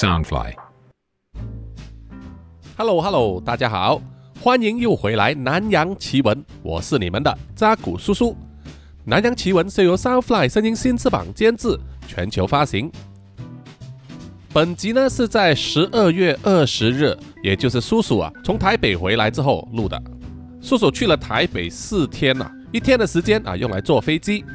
[0.00, 0.54] Soundfly。
[2.74, 4.00] Hello Hello，大家好，
[4.40, 8.34] 欢迎又回来南洋奇闻，我是你们的扎古叔叔。
[9.04, 11.78] 南洋奇闻是由 Soundfly 声音新翅膀监制，
[12.08, 12.90] 全球发行。
[14.54, 20.02] 本集呢是在十二月二十日，也就是叔叔啊从台北回来之后录的。
[20.62, 24.46] 叔叔去了台北四天呐、一天的时间啊用来坐飞机，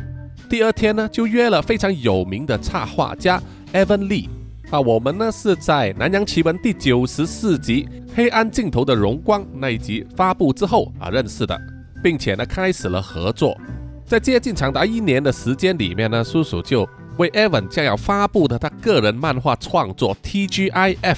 [0.50, 3.40] 第二天呢就约了非常有名的插画家
[3.74, 4.28] Evan Lee
[4.72, 7.84] 啊，我们呢是在《南洋奇闻》第九十四集
[8.16, 11.60] 《黑暗尽头的荣光》那一集发布之后啊认识的，
[12.04, 13.56] 并且呢开始了合作。
[14.06, 21.18] 在接近长达一年的时间里面呢，叔叔就为 Evan 将要发布的他个人漫画创作 TGIF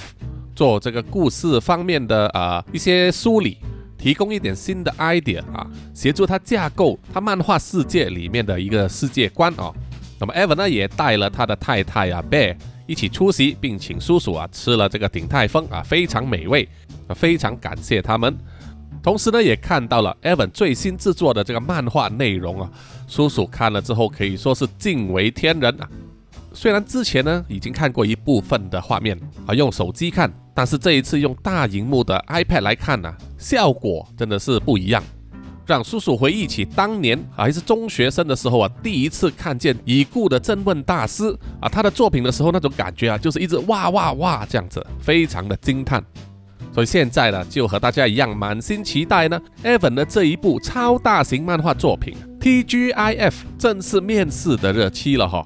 [0.53, 3.59] 做这个故事方面的啊、一些梳理，
[3.97, 9.73] 提供一点新的 idea 啊，协助他架构他漫画世界里面的一个世界观哦。
[10.19, 16.67] 那么 Evan 呢也带了他的太太啊 Bear 一起出席，并请叔叔啊吃了这个鼎泰丰啊，非常美味
[17.07, 18.35] 啊，非常感谢他们。
[19.03, 22.71] 同时呢，也看到了 Evan 最新制作的这个漫画内容啊，
[23.07, 25.87] 叔叔看了之后可以说是惊为天人啊。
[26.53, 35.03] 虽然之前呢已经看过一部分的画面啊，用手机看，但是这一次用大荧幕的 iPad 来看呢、效果真的是不一样，
[35.67, 46.01] 让叔叔回忆起当年还是中学生的时候啊，第一次看见已故的正问大师啊他的作品的时候，那种感觉啊，就是一直哇哇哇这样子，非常的惊叹。
[46.73, 55.45] 所以现在呢，就和大家一样满心期待呢，Evan 的这一部超大型漫画作品 TGIF 正式面世的日期了哈。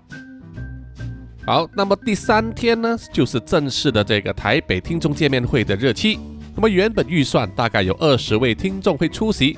[1.46, 6.20] 好，那么第三天呢，就是正式的这个台北听众见面会的日期。
[6.54, 9.58] 那么原本预算大概有二十位听众会出席，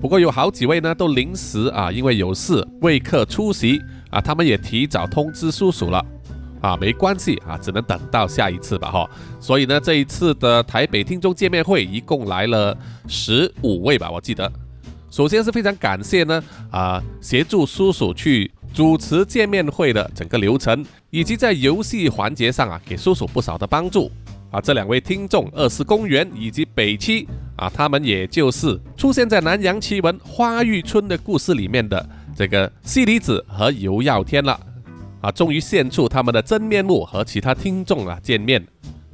[0.00, 6.04] 不过有好几位呢都临时啊，因为有事未克出席啊，他们也提早通知叔叔了。
[6.60, 9.08] 啊，没关系啊，只能等到下一次吧哈。
[9.38, 14.50] 所以呢，这一次的台北听众见面会一共来了十五位吧，我记得。
[15.08, 24.10] 首先是非常感谢呢啊，协助叔叔去主持见面会的整个流程，以及在游戏环节上啊，给叔叔不少的帮助
[24.50, 24.60] 啊。
[24.60, 27.26] 这两位听众二十公园以及北七
[27.58, 34.58] 啊，他们也就是出现在南洋奇闻花玉村的故事里面的这个西离子和尤耀天了。
[35.20, 38.64] 啊，终于现出他们的真面目和其他听众啊见面，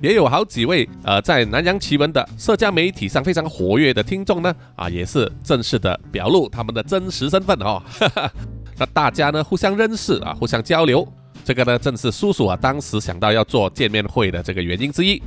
[0.02, 7.82] 也有好几位呃在南洋奇闻的社交媒体上非常活跃的听众呢，啊也是正式的表露他们的真实身份哦。
[8.76, 11.10] 那大家呢互相认识啊，互相交流，
[11.42, 15.22] 这个呢正是叔叔啊当时想到要做见面会的这个原因之一。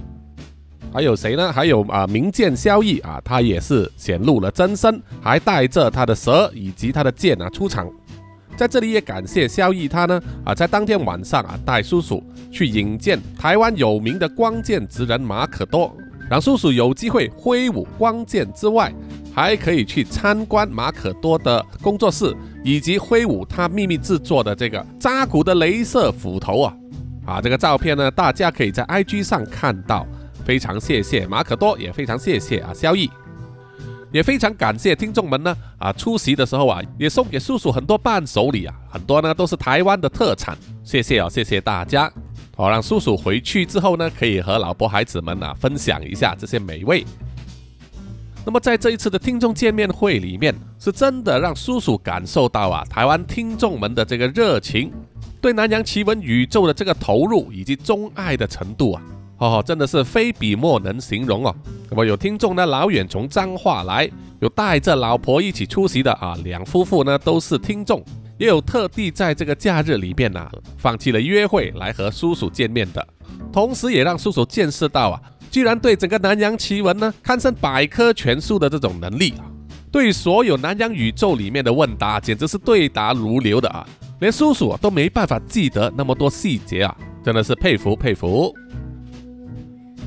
[0.98, 1.54] 还有谁呢？
[1.54, 7.88] 还有啊，明剑萧逸啊，他也是显露了真身，还带着他的蛇以及他的剑啊出场。
[8.56, 15.96] 在这里也感谢萧逸他呢啊，在当天晚上啊带叔叔去引荐台湾有名的光剑职人马可多，
[16.32, 18.92] 让叔叔有机会挥舞光剑之外，
[19.32, 26.76] 还可以去参观马可多的工作室，以及挥舞他秘密制作的这个扎古的镭射斧头啊
[27.28, 27.40] 啊！
[27.40, 30.08] 这个照片呢，大家可以在 IG 上看到。
[30.48, 33.12] 非常谢谢马可多，也非常谢谢啊萧逸。
[34.14, 42.10] 也非常感谢听众们呢啊出席的时候啊，也送给叔叔很多伴手礼啊，很多呢都是台湾的特产，谢谢啊，谢谢大家，
[42.56, 47.06] 好让叔叔回去之后呢，可以和老婆孩子们啊分享一下这些美味。
[48.46, 54.94] 那么在这一次的听众见面会里面，是真的让叔叔感受到啊台湾听众们的这个热情，
[55.42, 59.02] 对南洋奇闻宇宙的这个投入以及钟爱的程度啊。
[59.38, 61.56] 哦，真的是非笔墨能形容哦。
[61.90, 64.10] 那么有听众呢，老远从彰化来，
[64.40, 68.04] 有带着老婆一起出席的啊，两夫妇呢都是听众，
[68.38, 73.08] 也有特地在这个假日里面呢，放弃了约会来和叔叔见面的，
[73.52, 75.22] 同时也让叔叔见识到啊，
[75.52, 79.46] 居然对整个南洋奇闻呢堪称百科全书的这种能力啊，
[79.92, 83.88] 对所有南洋宇宙里面的问答简直是对答如流的啊，
[84.20, 88.54] 连叔叔都没办法记得那么多细节啊，真的是佩服佩服。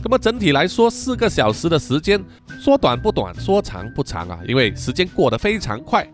[0.02, 2.23] 那么整体来说，四个小时的时间，
[2.61, 6.06] 说短不短，说长不长啊，因为时间过得非常快。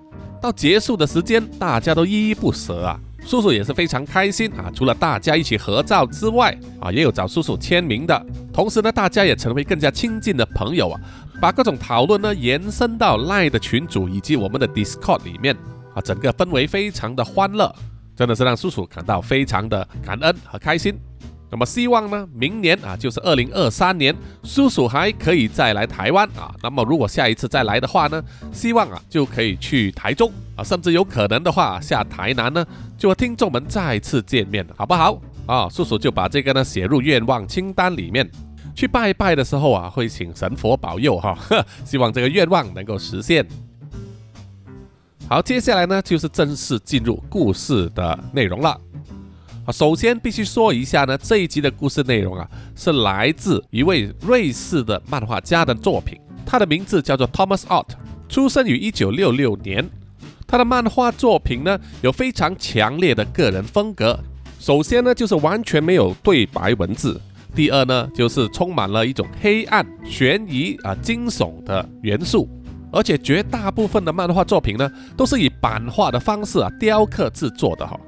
[0.43, 2.99] 到结束的时间，大家都依依不舍啊。
[3.25, 8.27] 叔叔也是非常开心啊，除了大家一起合照之外啊，也有找叔叔签名的。
[8.53, 11.01] 同时呢，大家也成为更加亲近的朋友啊，
[11.41, 15.57] 把各种讨论呢延伸到 Line 的群组以及我们的 Discord 里面
[15.95, 17.75] 啊，整个氛围非常的欢乐，
[18.15, 20.97] 真的是让叔叔感到非常的感恩和开心。
[21.51, 26.55] 那么希望呢，明年啊，就是二零二三年，叔叔还可以再来台湾啊。
[26.63, 28.23] 那么如果下一次再来的话呢，
[28.53, 32.67] 希望啊就可以去台中啊，甚至有可能的话下台南呢，
[32.99, 35.21] 就和听众们再次见面，好不好？
[35.47, 38.29] 啊，叔叔就把这个呢写入愿望清单里面。
[38.75, 41.39] 去拜拜的时候啊，会请神佛保佑哈，
[41.85, 43.47] 希望这个愿望能够实现。
[45.29, 48.79] 好，接下来呢就是正式进入故事的内容了。
[49.67, 56.17] 啊，首先必须说一下呢，这一集的故事内容啊，是来自一位瑞士的漫画家的作品，
[56.47, 57.89] 他的名字叫做 Thomas Ott，
[58.29, 59.89] 出生于一九六六年。
[60.47, 64.17] 他的漫画作品呢，有非常强烈的个人风格。
[64.61, 67.21] 首先呢，就是完全没有对白文字；
[67.53, 72.49] 第二呢，就是充满了一种黑暗、悬疑啊、惊悚的元素。
[72.93, 77.99] 而且绝大部分的漫画作品呢，都是以版画的方式啊雕刻制作的哈。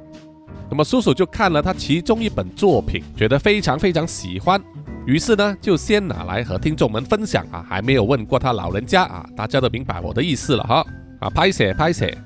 [0.71, 4.63] 那么叔叔就看了他其中一本作品，觉得非常非常喜欢，
[5.07, 10.85] 于是呢就先拿来和听众们分享啊，还没有问过他老人家啊，大家都明白我的意思了哈
[11.21, 12.17] 啊，拍写拍写，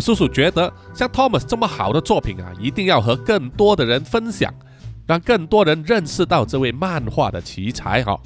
[0.00, 4.52] 叔叔觉得像 Thomas 这么好的作品啊，一定要和更多的人分享，
[5.06, 8.18] 让更多人认识到这位漫画的奇才哈。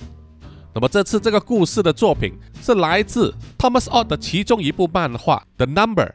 [0.72, 2.32] 那么这次这个故事的作品
[2.62, 6.06] 是来自 Thomas Ott 的其中一部漫画《The Number》。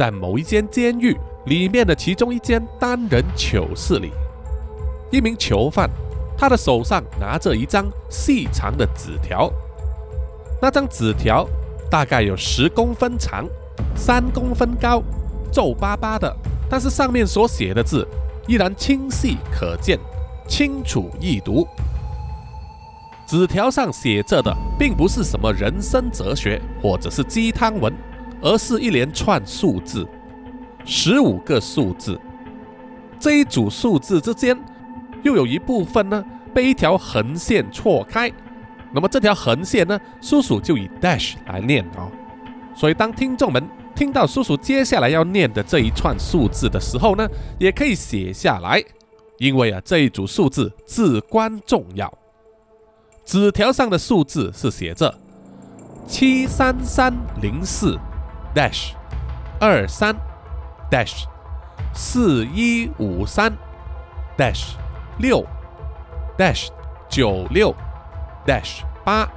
[0.00, 1.14] 在某一间监狱
[1.44, 4.10] 里面的其中一间单人囚室里，
[5.12, 5.90] 一名囚犯，
[6.38, 9.52] 他的手上拿着一张细长的纸条。
[10.58, 11.46] 那张纸条
[11.90, 13.46] 大概有十公分长，
[13.94, 15.02] 三公分高，
[15.52, 16.34] 皱巴巴的，
[16.66, 18.08] 但是上面所写的字
[18.48, 19.98] 依然清晰可见，
[20.48, 21.68] 清楚易读。
[23.26, 27.92] 纸条上写着的并不是什么人生哲学或者是鸡汤文。
[28.40, 30.06] 而是一连串数字，
[30.84, 32.18] 十五个数字。
[33.18, 34.58] 这一组数字之间，
[35.22, 38.32] 又有一部分呢被一条横线错开。
[38.92, 42.10] 那么这条横线呢，叔叔就以 dash 来念哦。
[42.74, 43.62] 所以当听众们
[43.94, 47.28] 听到叔叔接下来要念的这一串数字的时候呢，
[47.58, 48.82] 也可以写下来，
[49.38, 52.12] 因为啊这一组数字至关重要。
[53.24, 55.14] 纸条上的数字是写着
[56.06, 57.98] 七三三零四。
[58.54, 58.92] Dash
[59.60, 60.14] 二三
[60.90, 61.24] dash
[61.92, 63.52] 四一五三
[64.36, 64.74] dash
[65.18, 65.44] 六
[66.36, 66.68] dash
[67.08, 67.74] 九六
[68.46, 69.28] dash 八，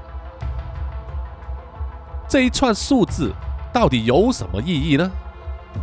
[2.28, 3.34] 这一串数字
[3.72, 5.10] 到底有什么意义呢？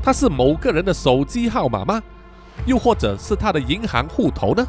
[0.03, 2.03] 它是某个人的手机号码吗？
[2.67, 4.67] 又或者是他的银行户头呢？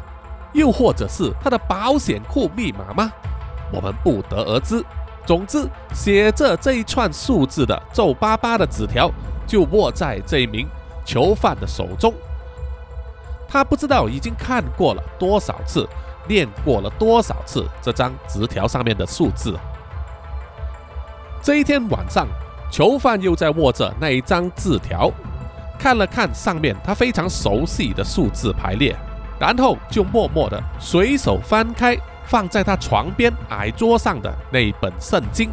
[0.52, 3.10] 又或者是他的保险库密码吗？
[3.72, 4.84] 我们不得而知。
[5.24, 9.10] 总之，写着这一串数字的皱巴巴的纸条
[9.46, 10.66] 就握在这名
[11.04, 12.12] 囚犯的手中。
[13.48, 15.88] 他不知道已经看过了多少次，
[16.26, 19.56] 念过了多少次这张纸条上面的数字。
[21.42, 22.26] 这一天晚上，
[22.70, 25.10] 囚犯又在握着那一张字条，
[25.78, 28.96] 看了看上面他非常熟悉的数字排列，
[29.38, 31.96] 然后就默默地随手翻开。
[32.26, 35.50] 放在他床边矮桌上的那本圣经，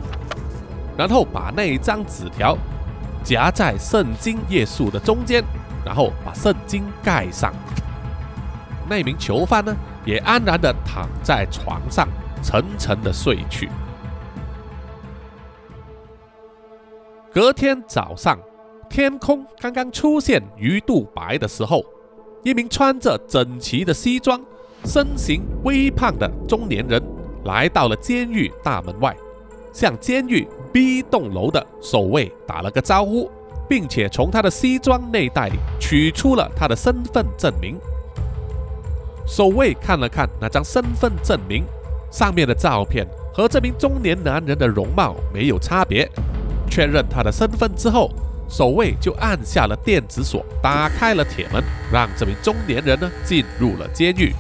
[0.97, 2.57] 然后把那一张纸条
[3.23, 5.43] 夹在圣经页数的中间，
[5.85, 7.53] 然后把圣经盖上。
[8.89, 12.07] 那名囚犯呢，也安然的躺在床上，
[12.41, 13.69] 沉沉的睡去。
[17.31, 18.39] 隔天早上，
[18.89, 21.83] 天空刚刚出现鱼肚白的时候，
[22.43, 24.41] 一名穿着整齐的西装。
[24.85, 27.01] 身形微胖的中年人
[27.45, 29.15] 来到了监狱大门外，
[29.73, 33.29] 向监狱 B 栋楼的守卫打了个招呼，
[33.67, 37.77] 并且从他的西装内袋里取出了他的身份证明。
[39.27, 41.63] 守卫看了看那张身份证明，
[42.11, 46.09] 上面的照片和这名中年男人的容貌没有差别。
[46.67, 48.09] 确认他的身份之后，
[48.49, 54.33] 守卫就按下了电子锁，打开了铁门，让这名中年人呢进入了监狱。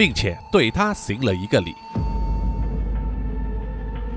[0.00, 1.76] 并且对他行了一个礼。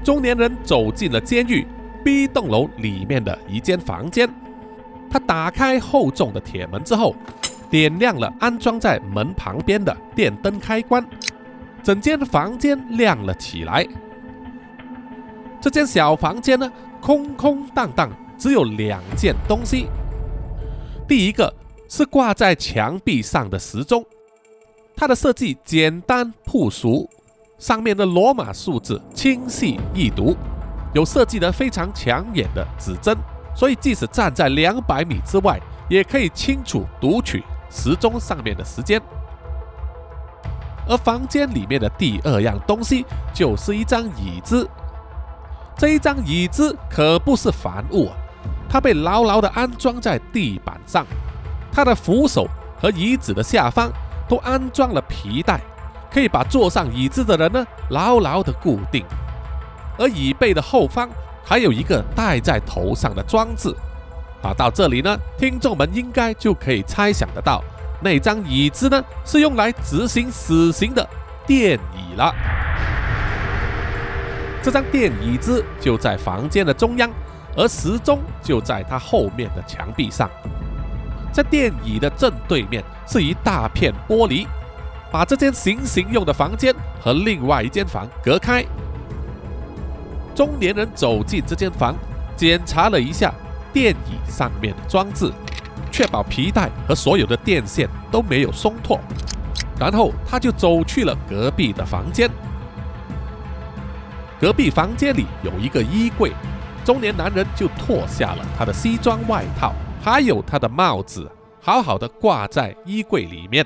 [0.02, 1.68] 中年人走进了监狱
[2.06, 4.34] B 栋楼里面的一间房间，
[5.10, 7.14] 他打开厚重的铁门之后，
[7.70, 11.06] 点亮了安装在门旁边的电灯开关，
[11.84, 13.86] 整间房间亮了起来。
[15.60, 16.72] 这间小房间呢，
[17.02, 19.88] 空空荡荡，只有两件东西。
[21.10, 21.54] 第一个
[21.90, 24.02] 是挂在墙壁上的时钟。
[24.96, 27.10] 它的设计简单朴素，
[27.58, 30.36] 上面的罗马数字清晰易读，
[30.94, 33.18] 有设计的非常抢眼的指针，
[33.56, 35.60] 所以即使站在两百米之外，
[35.90, 39.02] 也可以清楚读取时钟上面的时间。
[40.88, 44.70] 而房间里面的第二样东西就是一张椅子。
[45.78, 48.16] 这一张椅子可不是凡物啊，
[48.70, 51.06] 它被牢牢地安装在地板上，
[51.72, 52.48] 它的扶手
[52.80, 53.92] 和椅子的下方
[54.34, 55.62] 都安装了皮带，
[56.12, 59.06] 可以把坐上椅子的人呢牢牢地固定。
[59.96, 61.08] 而椅背的后方
[61.46, 63.70] 还有一个戴在头上的装置。
[64.42, 67.64] 啊，到这里呢，听众们应该就可以猜想得到，
[68.02, 71.08] 那张椅子呢是用来执行死刑的
[71.46, 72.34] 电椅了。
[74.64, 77.08] 这张电椅子就在房间的中央，
[77.56, 80.28] 而时钟就在它后面的墙壁上。
[81.34, 84.46] 在电椅的正对面是一大片玻璃，
[85.12, 88.64] 把这间行刑用的房间和另外一间房隔开。
[90.36, 91.96] 中年人走进这间房，
[92.36, 93.34] 检查了一下
[93.74, 95.32] 电椅上面的装置，
[95.92, 99.00] 确保皮带和所有的电线都没有松脱，
[99.80, 102.30] 然后他就走去了隔壁的房间。
[104.40, 106.32] 隔壁房间里有一个衣柜，
[106.84, 111.32] 中年男人就脱下了他的西装外套，还有他的帽子，
[111.62, 113.66] 好好的挂在衣柜里面，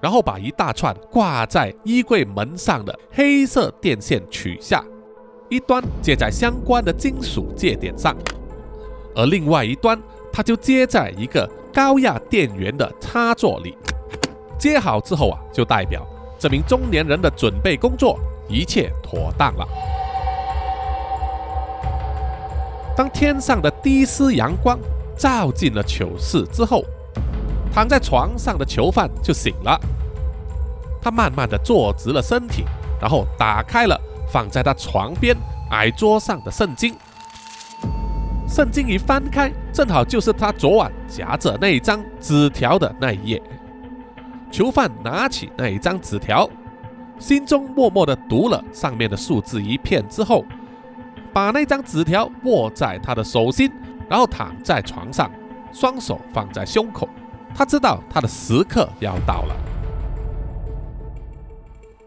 [0.00, 4.82] 然后把一大串挂在衣柜门上的黑色电线取下，
[5.50, 8.16] 一端接在相关的金属接点上，
[9.14, 10.00] 而另外一端
[10.32, 13.76] 他就接在一个高压电源的插座里，
[14.58, 16.06] 接好之后啊，就代表
[16.38, 18.18] 这名中年人的准备工作。
[18.48, 19.66] 一切妥当了。
[22.96, 24.78] 当天上的第一丝阳光
[25.18, 26.82] 照进了囚室之后，
[27.70, 29.78] 躺在床上的囚犯就醒了。
[31.02, 32.64] 他慢慢的坐直了身体，
[32.98, 34.00] 然后打开了
[34.32, 35.36] 放在他床边
[35.72, 36.96] 矮桌上的圣经。
[38.48, 43.42] 圣经一翻开，正好就是他昨晚夹着那一张纸条的那一页。
[44.50, 46.48] 囚犯拿起那一张纸条。
[47.18, 50.44] 心中默默的读了上面的数字一片之后，
[51.36, 53.70] 把那张纸条握在他的手心，
[54.08, 55.30] 然后躺在床上，
[55.70, 57.06] 双手放在胸口。
[57.54, 59.54] 他知道他的时刻要到了。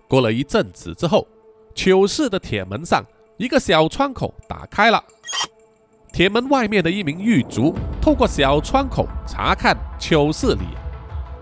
[0.07, 1.27] 过了一阵子之后，
[1.75, 3.05] 囚室的铁门上
[3.37, 4.99] 一个小窗口打开了，
[6.11, 10.65] 铁门外面的一名狱卒透过小窗口查看囚室里，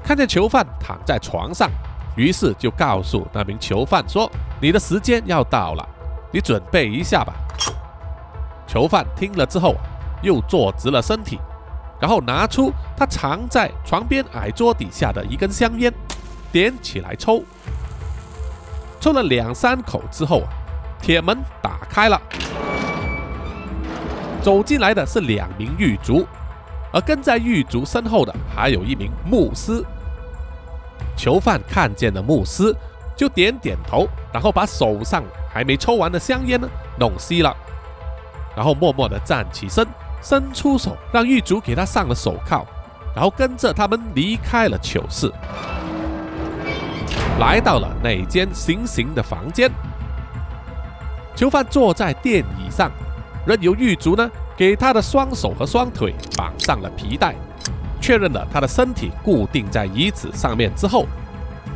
[0.03, 1.71] 看见囚犯躺在床上。
[2.17, 4.29] 于是就告诉那名囚犯说
[4.59, 5.87] ：“你的时间要到了，
[6.33, 7.33] 你准备一下吧。”
[8.77, 9.73] 囚犯听了之后，
[10.21, 11.39] 又坐直了身体，
[11.99, 15.91] 然后拿出他藏在床边矮桌底下的一根香烟，
[16.51, 17.41] 点起来抽。
[18.99, 20.43] 抽了两三口之后，
[21.01, 22.21] 铁门打开了，
[24.43, 26.27] 走进来的是两名狱卒，
[26.93, 29.83] 而跟在狱卒身后的还有一名牧师。
[31.15, 32.71] 囚犯看见了牧师，
[33.15, 36.69] 就点点头，然后把手上还没抽完的香烟呢
[36.99, 37.57] 弄熄了，
[38.57, 39.85] 然后默默地站起身，
[40.19, 42.65] 伸出手让狱卒给他上了手铐，
[43.15, 45.31] 然后跟着他们离开了囚室，
[47.39, 49.69] 来到了那间行刑的房间。
[51.35, 52.89] 囚犯坐在电椅上，
[53.45, 57.35] 任由狱卒呢给他的双手和双腿绑上了皮带。
[58.01, 61.05] 确认了他的身体固定在椅子上面之后，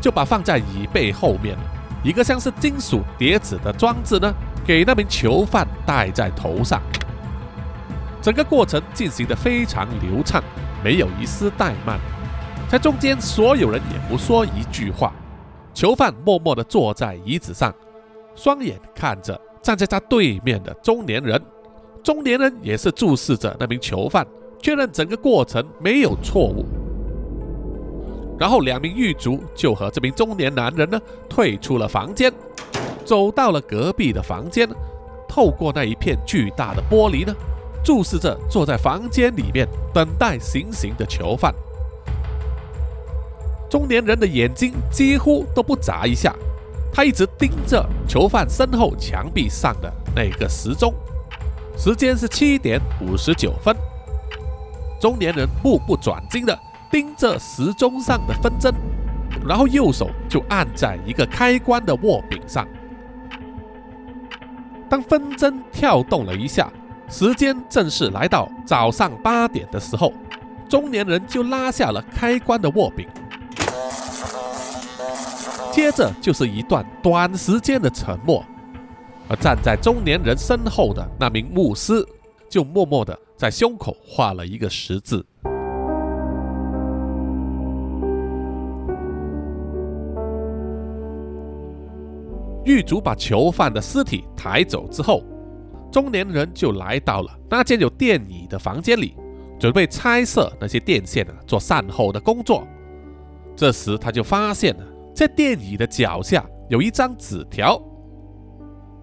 [0.02, 1.56] 就把放在椅背后面
[2.04, 4.34] 一个像是金属碟子的装置呢，
[4.66, 6.82] 给那名囚犯戴在头上。
[8.22, 10.44] 整个过程进行的非常流畅，
[10.84, 12.00] 没有一丝怠慢。
[12.70, 15.14] 在中间，所有人也不说一句话。
[15.74, 17.74] 囚犯默默地坐在椅子上，
[18.36, 21.42] 双眼看着站在他对面的中年人，
[22.04, 24.26] 中年人也是注视着那名囚犯。
[24.62, 26.66] 确认整个过程没有错误，
[28.40, 32.32] 然后两名狱卒就和这名中年男人呢退出了房间，
[33.06, 34.68] 走到了隔壁的房间，
[35.28, 37.34] 透过那一片巨大的玻璃呢，
[37.84, 41.54] 注视着坐在房间里面等待行刑的囚犯。
[43.70, 46.36] 中年人的眼睛几乎都不眨一下，
[46.94, 50.94] 他一直盯着囚犯身后墙壁上的那个时钟，
[51.78, 53.76] 时间是七点五十九分。
[55.00, 56.60] 中年人目不转睛的
[56.92, 58.74] 盯着时钟上的分针，
[59.48, 62.68] 然后右手就按在一个开关的握柄上。
[64.92, 66.70] 当分针跳动了一下，
[67.08, 70.12] 时间正式来到早上八点的时候，
[70.68, 73.08] 中年人就拉下了开关的握柄。
[75.72, 78.44] 接着就是一段短时间的沉默，
[79.30, 82.06] 而站在中年人身后的那名牧师。
[82.50, 85.26] 就默默的在胸口画了一个十字。
[92.64, 95.24] 狱卒把囚犯的尸体抬走之后，
[95.92, 99.16] 中年人就来到了那间有电椅的房间里，
[99.60, 102.68] 准备拆设那些电线啊，做善后的工作。
[103.56, 107.82] 这时他就发现了，在电椅的脚下有一张纸条。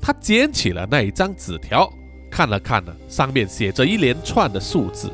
[0.00, 1.90] 他捡起了那一张纸条，
[2.30, 5.10] 看了看呢，上面写着一连串的数字：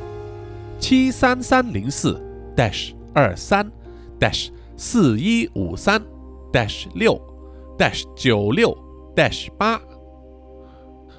[0.78, 2.22] 七三三零四
[2.54, 3.68] dash 二三
[4.20, 6.00] dash 四一五三
[6.52, 7.20] dash 六
[7.78, 8.76] dash 九六
[9.14, 9.80] dash 八。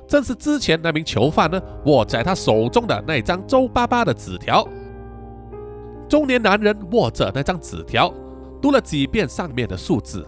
[0.08, 4.68] 正是之前那名囚犯呢握在他手中的那张皱巴巴的纸条。
[6.08, 8.14] 中年男人握着那张纸条，
[8.62, 10.24] 读了几遍上面的数字。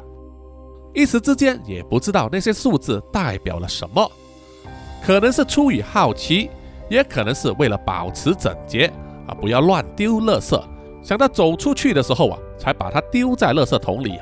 [0.93, 4.11] 一时之间也不知道那些数字代表了什么，
[5.03, 6.49] 可能是出于好奇，
[6.89, 8.91] 也可能是为了保持整洁
[9.27, 10.59] 啊，不要乱丢垃圾。
[11.03, 14.17] 想到走出去的时候啊，才把它丢在垃圾桶里。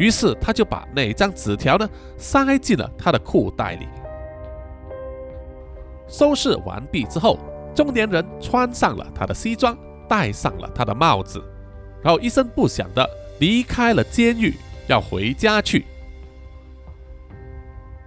[0.00, 3.86] 于是他就把那张纸条呢塞进了他的裤袋里。
[6.08, 7.38] 收拾完毕之后，
[7.74, 9.76] 中年人穿上了他的西装，
[10.08, 11.38] 戴上了他的帽子，
[12.02, 13.06] 然后一声不响的
[13.40, 14.54] 离开了监狱，
[14.86, 15.84] 要回家去。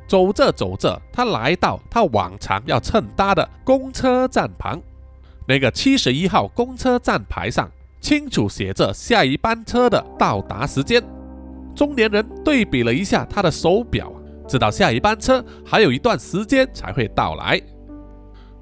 [0.07, 4.81] 走着走着，他来到他往常要乘搭的公车站旁。
[5.47, 7.69] 那个七十一号公车站牌上
[8.01, 11.03] 清楚写着下一班车的到达时间。
[11.75, 14.11] 中年人对比了一下他的手表，
[14.47, 17.61] 知道下一班车还有一段时间才会到来。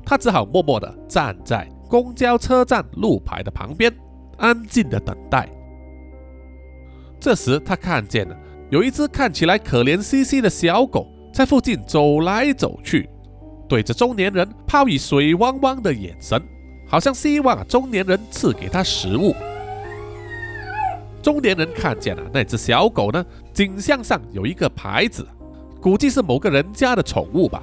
[0.06, 3.94] 他只好默默地站在公交车站路牌的旁边，
[4.38, 5.50] 安静地等待。
[7.20, 8.36] 这时，他看见了
[8.70, 11.08] 有一只看起来可怜兮兮的小狗。
[11.34, 13.10] 在附近走来走去，
[13.70, 16.42] 对着中年人抛以水汪汪的眼神，
[16.86, 19.34] 好像希望中年人赐给他食物。
[21.22, 25.28] 中年人看见了那只小狗呢，颈项上有一个牌子，
[25.80, 27.62] 估计是某个人家的宠物吧，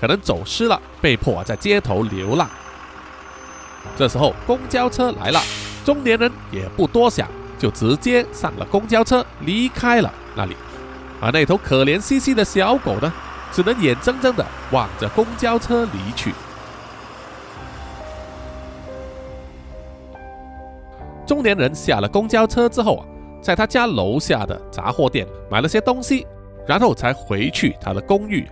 [0.00, 2.50] 可能走失了，被迫在街头流浪。
[3.96, 5.40] 这时候公交车来了，
[5.84, 10.56] 中年人也不多想，就直接上了公交车，离开了那里。
[11.20, 13.12] 而那头可怜兮兮的小狗呢，
[13.52, 16.32] 只能眼睁睁地望着公交车离去。
[21.32, 23.06] 中年人下了公交车之后啊，
[23.40, 26.26] 在他家楼下的杂货店买了些东西，
[26.66, 28.46] 然后才回去他的公寓。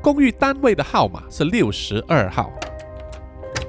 [0.00, 2.50] 公寓单位的号码是六十二号。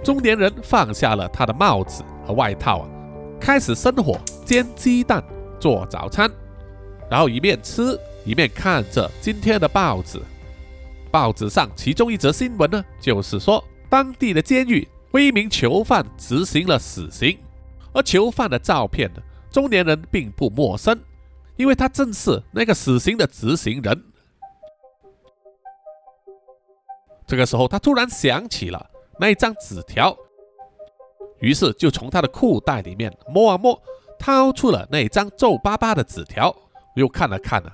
[0.02, 2.88] 中年人放下了他的帽子和外套啊，
[3.38, 5.22] 开始生火煎鸡蛋
[5.60, 6.32] 做早餐，
[7.12, 8.00] 然后一面吃。
[8.24, 10.22] 一面看着今天的报纸，
[11.12, 17.38] 报纸上其中一则新闻呢，就是说当地的监狱为一名囚犯执行了死刑，
[17.98, 20.96] 而囚犯的照片呢，中年人并不陌生，
[21.56, 24.04] 因为他正是那个死刑的执行人。
[27.26, 28.88] 这个时候，他突然想起了
[29.20, 30.16] 那一张纸条，
[31.40, 33.82] 于是就从他的裤袋里面摸啊摸，
[34.20, 36.56] 掏出了那张皱巴巴的纸条，
[36.96, 37.72] 又看了看呢。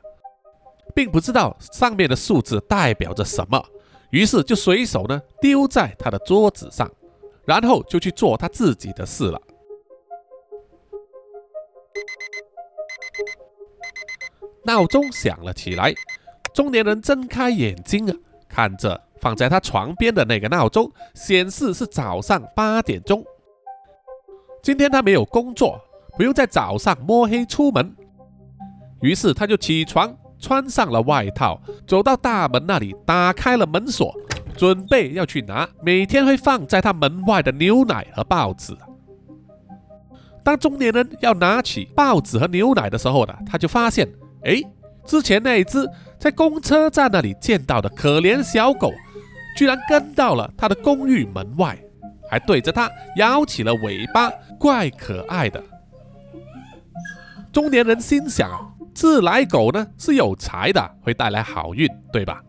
[0.96, 3.62] 并不知道上面的数字代表着什么，
[4.12, 6.90] 于是就随手呢丢在他的桌子上，
[7.46, 9.42] 然后就去做他自己的事了。
[14.66, 15.94] 闹钟响了起来，
[16.54, 18.16] 中年人睁开眼睛啊，
[18.48, 23.24] 看着放在他床边的那个闹钟，显示是早上八点钟。
[24.62, 25.80] 今天他没有工作，
[26.18, 27.96] 不用在早上摸黑出门，
[29.02, 30.16] 于是他就起床。
[30.40, 34.14] 穿上了外套，走到大门那里，打开了门锁，
[34.58, 38.76] 准备要去拿每天会放在他门外的牛奶和报纸。
[40.44, 44.08] 当中年人要拿起报纸和牛奶的时候呢，他就发现，
[44.44, 44.62] 哎，
[45.06, 45.88] 之前那一只
[46.20, 48.92] 在公车站那里见到的可怜小狗，
[49.58, 51.78] 居然跟到了他的公寓门外，
[52.30, 55.64] 还对着他摇起了尾巴，怪可爱的。
[57.52, 58.70] 中年人心想啊。
[58.96, 62.44] 自来狗呢是有财的，会带来好运，对吧？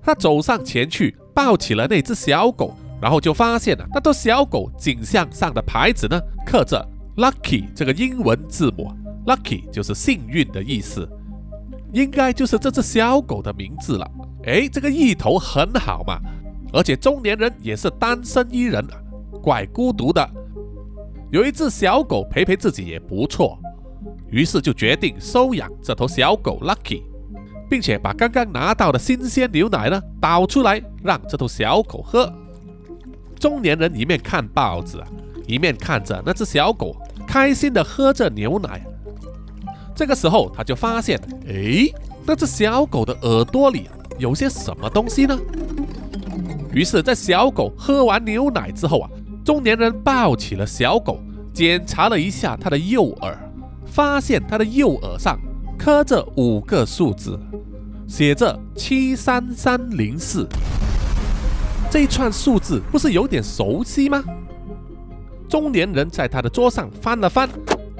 [0.00, 8.90] 他走上前去，抱起了那只小狗，然后就发现了那头小狗颈项上的牌子呢，刻着 “lucky” 这个英文字母
[9.26, 11.06] ，“lucky” 就是幸运的意思，
[11.92, 14.10] 应该就是这只小狗的名字了。
[14.44, 16.20] 哎，这个意头很好嘛，
[16.72, 18.86] 而且中年人也是单身一人，
[19.42, 20.30] 怪孤独的，
[21.32, 23.58] 有一只小狗陪陪自己也不错。
[24.30, 27.02] 于是就决定收养这头小狗 Lucky，
[27.68, 32.32] 并且把刚刚拿到的新鲜牛奶呢倒出来让这头小狗喝。
[33.40, 35.02] 中年人一面看报纸，
[35.46, 36.96] 一面看着那只小狗
[37.28, 38.82] 开心的喝着牛奶。
[39.94, 41.86] 这个时候，他就发现，哎，
[42.24, 45.38] 那只小狗的耳朵里有些什么东西呢？
[46.72, 49.10] 于是，在小狗喝完牛奶之后啊，
[49.44, 51.20] 中年人抱起了小狗，
[51.52, 53.36] 检查了一下它的右耳，
[53.84, 55.38] 发现它的右耳上
[55.78, 57.38] 刻着五个数字，
[58.06, 60.48] 写着七三三零四。
[61.90, 64.22] 这一串数字不是有点熟悉吗？
[65.48, 67.48] 中年人在他的桌上翻了翻，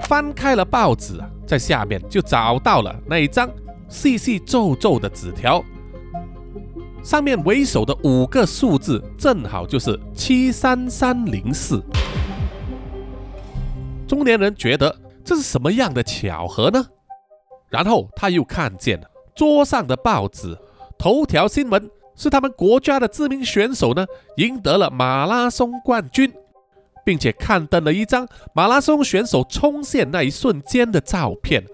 [0.05, 3.49] 翻开了报纸，在下面就找到了那一张
[3.89, 5.65] 细细皱皱的纸条。
[7.03, 11.83] 上面为首的五个数字正好就是七三三零四。
[14.07, 16.85] 中年人觉得这是什么样的巧合呢？
[17.71, 19.01] 然后他又看见
[19.35, 20.55] 桌上的报纸，
[20.99, 24.05] 头条新闻是他们国家的知名选手呢
[24.37, 26.31] 赢得了马拉松冠军，
[27.09, 31.65] 并且刊登了一张马拉松选手冲线那一瞬间的照片，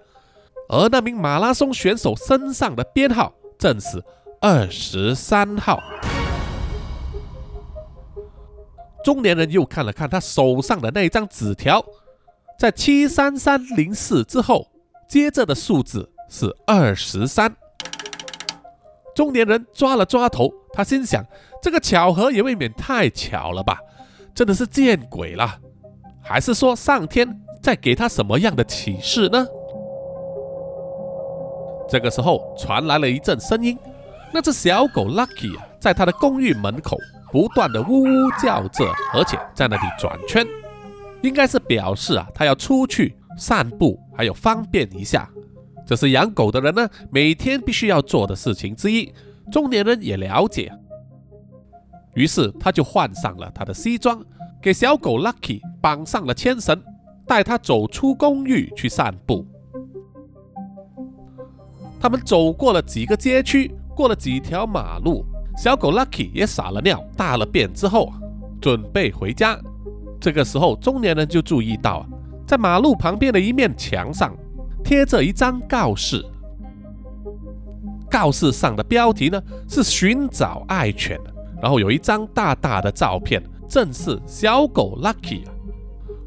[0.69, 4.01] 而那名马拉松选手身上的编号正是。
[4.41, 5.83] 二十三号，
[9.03, 11.85] 中年人又看了看他手上的那张纸条，
[12.57, 14.69] 在七三三零四之后，
[15.09, 17.57] 接着的数字是二十三。
[19.17, 21.25] 中年人抓了抓头，他心想：
[21.61, 23.81] 这个巧合也未免太巧了吧？
[24.35, 25.59] 真的是见鬼了！
[26.21, 27.29] 还是说上天
[27.63, 29.47] 在给他什么样的启示呢？
[31.89, 33.79] 这个时候传来了一阵声音。
[34.33, 36.99] 那只小狗 Lucky 啊，在他的公寓门口
[37.31, 40.45] 不断的呜呜叫着，而且在那里转圈，
[41.23, 45.31] 应该是表示啊，它要出去散步，还有方便一下。
[45.87, 49.13] 这是养狗的人呢，每天必须要做的事情之一。
[49.53, 50.73] 中年人也了解，
[52.15, 54.23] 于是他就换上了他的西装，
[54.63, 56.83] 给小狗 Lucky 绑上了牵绳，
[57.27, 59.47] 带它走出公寓去散步。
[62.01, 63.75] 他们走过了几个街区。
[63.97, 65.25] 过了几条马路，
[65.57, 68.13] 小狗 Lucky 也撒了尿、大了便之后，
[68.61, 69.57] 准备回家。
[70.21, 72.05] 这个时候，中年人就注意到，
[72.45, 74.37] 在马路旁边的一面墙上
[74.83, 76.27] 贴着一张告示。
[78.11, 81.17] 告示上的标题呢是“寻找爱犬”，
[81.65, 85.45] 然后有一张大大的照片，正是小狗 Lucky。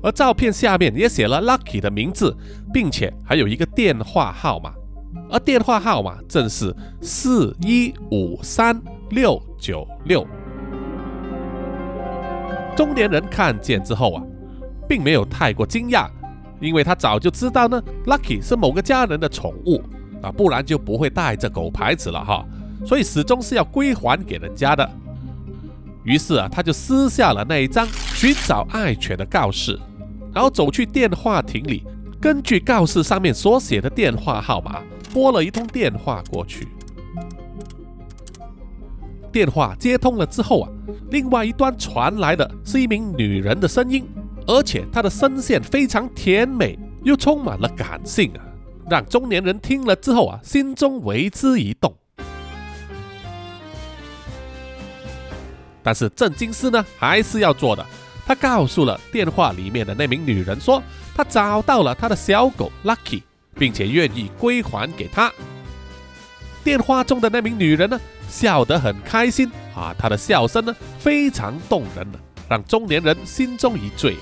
[0.01, 2.35] 而照片下面也写了 Lucky 的名字，
[2.73, 4.73] 并且还有一个电话号码。
[5.29, 10.25] 而电话号码正是四一五三六九六。
[12.75, 14.23] 中年人看见之后啊，
[14.89, 16.09] 并没有太过惊讶，
[16.59, 19.79] 因为他早就知道呢，Lucky 是某个家人的宠物
[20.23, 22.43] 啊，不然就不会带着狗牌子了哈，
[22.83, 24.89] 所以始终是要归还给人家的。
[26.07, 29.77] 于是啊，他就撕下了那一张寻找爱犬的告示，
[30.33, 31.83] 然后走去电话亭里，
[32.19, 34.81] 根据告示上面所写的电话号码。
[35.13, 36.67] 拨了一通电话过去，
[39.31, 40.69] 电话接通了之后啊，
[41.09, 44.05] 另外一端传来的是一名女人的声音，
[44.45, 48.43] 而且她的声线非常甜美，又充满了感性啊，
[48.89, 51.95] 让中年人听了之后啊，心中为之一动。
[55.87, 57.85] 但是正经事呢，还是要做的。
[58.25, 60.83] 他告诉了电话里面的那名女人说，
[61.15, 63.21] 他找到了他的小狗 Lucky。
[63.59, 65.33] 并且愿意归还给他。
[66.63, 74.15] 电话中的那名女人呢，笑得很开心啊，她的笑声呢非常动人的，让中年人心中一醉。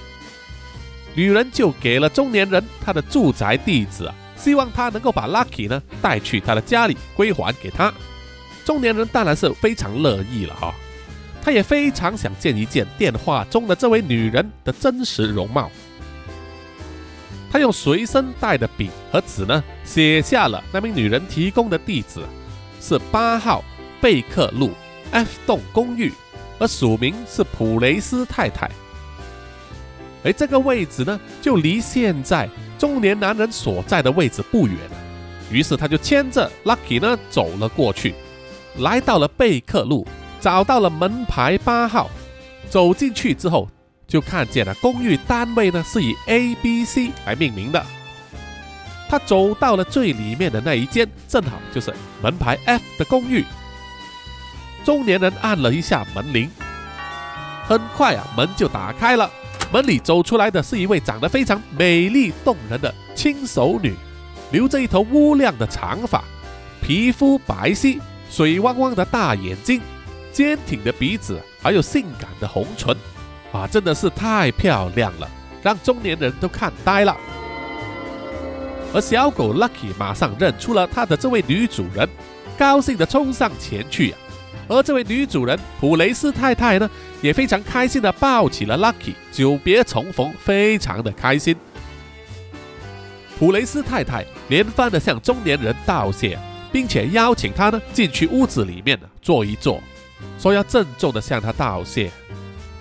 [1.16, 7.94] 女人就给了中年人她的住宅地址啊，希望他能够把 Lucky 呢带去他的家里归还给他。
[8.64, 10.74] 中年人当然是非常乐意了哈，
[11.46, 15.70] 他也非常想见一见电话中的这位女人的真实容貌。
[17.52, 22.22] 他用随身带的笔和纸呢，写下了那名女人提供的地址，
[22.82, 23.64] 是八号
[24.02, 24.72] 贝克路
[25.12, 26.12] F 栋公寓，
[26.58, 28.68] 而署名是普雷斯太太。
[30.24, 34.76] 而这个位置呢，就离现在中年男人所在的位置不远。
[35.52, 38.16] 于是他就牵着 Lucky 呢走了过去，
[38.80, 40.08] 来到了贝克路，
[40.46, 42.08] 找到了门牌八号，
[42.70, 43.68] 走进去之后。
[44.08, 47.84] 就看见了公寓单位呢是以 A、B、C 来命名的。
[49.10, 53.44] 他走到了最里面的那一间，正好就是门牌 F 的公寓。
[54.84, 56.48] 中年人按了一下门铃，
[57.68, 59.28] 很快啊门就打开了，
[59.74, 63.96] 门里走出来的是一位长得非常美丽动人的轻熟女，
[64.52, 66.24] 留着一头乌亮的长发，
[66.84, 69.82] 皮肤白皙，水汪汪的大眼睛，
[70.36, 71.42] 坚挺的鼻子。
[71.64, 72.94] 还有性感的红唇，
[73.54, 75.28] 啊，真的是太漂亮了，
[75.64, 77.16] 让中年人都看呆了。
[78.94, 82.08] 而小狗 Lucky 马上认出了他的这位女主人，
[82.58, 84.18] 高兴地冲上前去呀。
[84.68, 86.90] 而这位女主人普雷斯太太呢，
[87.22, 91.56] 也非常开心地抱起了 Lucky，久别重逢，非常的开心。
[93.40, 96.38] 普雷斯太太连番地向中年人道谢，
[96.72, 99.82] 并且邀请他呢进去屋子里面坐一坐，
[100.40, 102.12] 说要郑重地向他道谢。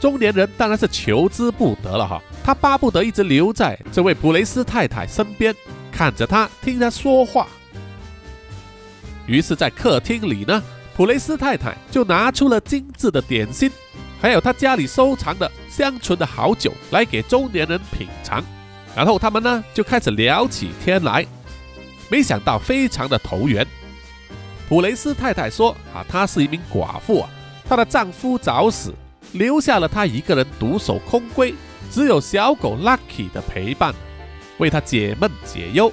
[0.00, 5.54] 中年人当然是求之不得了哈，他巴不得一直留在这位普雷斯太太身边。
[5.90, 7.46] 看着他，听他说话。
[9.26, 10.62] 于是，在客厅里呢，
[10.94, 13.70] 普雷斯太太就拿出了精致的点心，
[14.20, 18.44] 还有他家里收藏的香醇的好酒来给中年人品尝。
[18.94, 21.24] 然后他们呢就开始聊起天来。
[22.11, 23.66] 没想到非常的投缘。
[24.74, 27.30] 普雷斯太太说：“啊，她是一名寡妇啊，
[27.64, 28.92] 她的丈夫早死，
[29.30, 31.54] 留下了她一个人独守空闺，
[31.92, 33.94] 只有小狗 Lucky 的陪伴。”
[34.58, 35.92] 为她解闷解忧。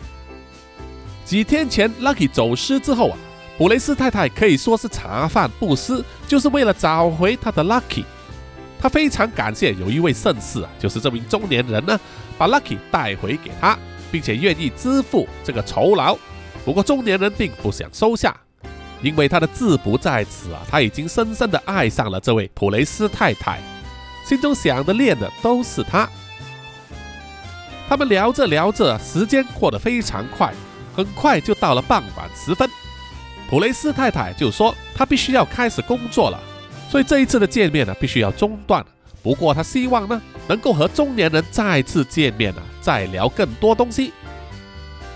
[1.24, 3.18] 几天前，Lucky 走失之后啊，
[3.56, 8.04] 普雷斯太太可以说是茶饭不思，就是为了找回她的 Lucky。
[8.80, 12.00] 她非常感谢有一位绅士啊，就是这名中年人呢，
[12.36, 13.78] 把 Lucky 带回给她，
[14.12, 16.18] 并且愿意支付这个酬劳。
[16.66, 18.36] 不过中年人并不想收下，
[19.02, 23.60] 因为他的志不在此啊，他已经深深的爱上了这位普雷斯太太，
[24.26, 26.08] 心中想的念的都是她。
[27.90, 30.54] 他们聊着聊着，时间过得非常快，
[30.96, 32.70] 很快就到了傍晚时分。
[33.50, 36.40] 普雷斯太太就说她必须要开始工作了，
[36.90, 38.86] 所以这一次的见面呢必须要中断。
[39.22, 44.14] 不过她希望呢能够和中年人再次见面呢，再聊更多东西。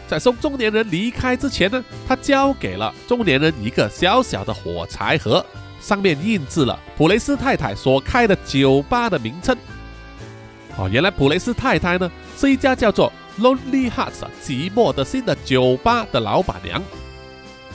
[0.07, 5.45] 在送中年人离开之前呢，他交给了中年人一个小小的火柴盒，
[5.81, 9.55] 上面印制了普雷斯太太所开的酒吧的名称。
[10.77, 16.81] 哦，原来普雷斯太太呢是一家叫做 Lonely Hearts 寂寞的心的酒吧的老板娘。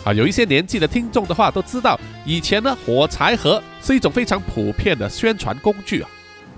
[0.04, 6.08] 啊，有一些年纪的听众的话都知道，以前呢火柴盒是一种非常普遍的宣传工具啊。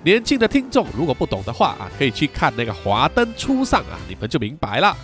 [0.03, 4.95] 年轻的听众如果不懂的话啊，可以去看那个《华灯初上》啊，你们就明白了。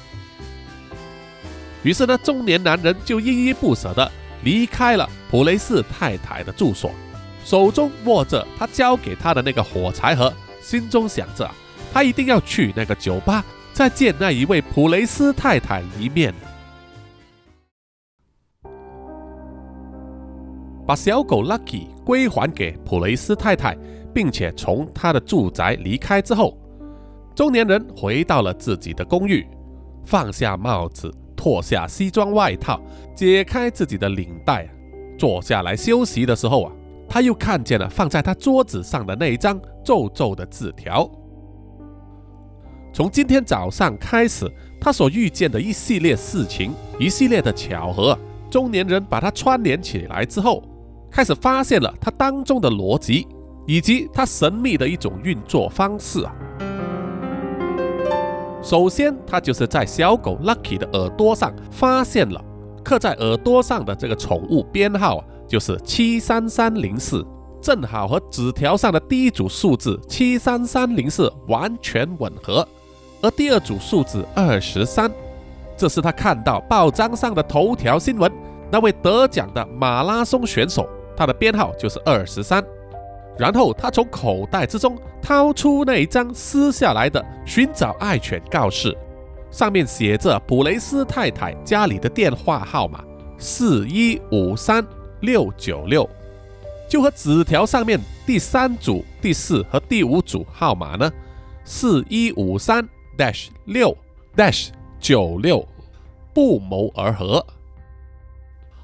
[1.84, 4.12] 于是呢，中年男人就依依不舍的
[4.44, 6.92] 离开了普雷斯太太的住所，
[7.44, 10.32] 手中握着他交给他的那个火柴盒。
[10.62, 11.50] 心中想着，
[11.94, 16.34] 他一定要去那个酒吧，再见那一位普雷斯太太一面。
[20.86, 23.78] 把小狗 Lucky 归还给普雷斯太太，
[24.14, 26.58] 并且从他的住宅离开之后，
[27.34, 29.48] 中年人回到了自己的公寓，
[30.06, 32.82] 放下帽子，脱下西装外套，
[33.16, 34.68] 解开自己的领带，
[35.18, 36.72] 坐下来休息的时候啊。
[37.08, 41.10] 他又看见了放在他桌子上的那一张皱皱的字条。
[42.92, 48.20] 从今天早上开始，他所遇见的一系列事情、一系列的巧合，
[48.52, 50.62] 中年人把它串联起来之后，
[51.10, 53.26] 开始发现了它当中的逻辑，
[53.66, 56.36] 以及它神秘的一种运作方式啊。
[58.62, 62.44] 首先，他就是在小狗 Lucky 的耳朵上发现了
[62.84, 65.24] 刻在耳朵上的这个宠物编号。
[65.48, 67.26] 就是七三三零四，
[67.60, 72.64] 正好和纸条上的第一组数字七三三零四完全吻合，
[73.20, 75.12] 而第二组数字二十三，
[75.76, 78.32] 这是他看到报章上的头条新闻，
[78.70, 82.64] 那位得奖的马拉松选手，他的编号就是二十三。
[83.36, 88.98] 然后他从口袋之中掏出那一张撕下来的寻找爱犬告示，
[89.52, 93.04] 上面写着普雷斯太太家里的电话号码
[93.38, 94.86] 四一五三。
[95.22, 96.10] 六九六，
[96.88, 101.12] 就和纸条上面第三组、第四和第五组号码呢，
[101.66, 103.94] 四一五三 dash 六
[104.34, 105.68] dash 九六
[106.34, 107.46] 不谋而合。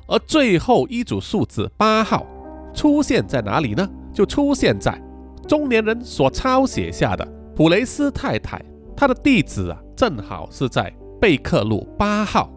[0.08, 2.26] 而最后一组数字八号
[2.74, 3.90] 出现在哪里呢？
[4.14, 5.02] 就出现在
[5.48, 8.62] 中年人所抄写下的普雷斯太太，
[8.96, 12.50] 她的地址啊，正好是在贝克路八号。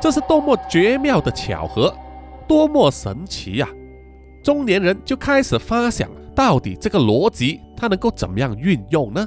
[0.00, 1.92] 这是多么绝妙的巧合，
[2.46, 3.68] 多么神奇呀！
[4.44, 9.26] 中年人就开始发想，到底这个逻辑他能够怎么样运用呢？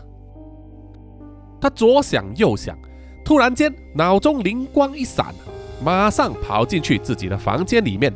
[1.59, 2.77] 他左想右想，
[3.25, 5.33] 突然间脑中灵光一闪，
[5.83, 8.13] 马上跑进去自己的房间里面，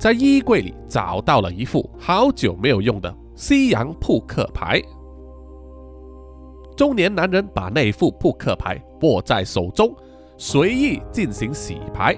[0.00, 4.80] 在衣柜里找到了一副好久没有用的西洋扑克牌。
[6.74, 9.94] 中年男人把那副扑克牌握在手中。
[10.38, 12.16] 随意进行洗牌，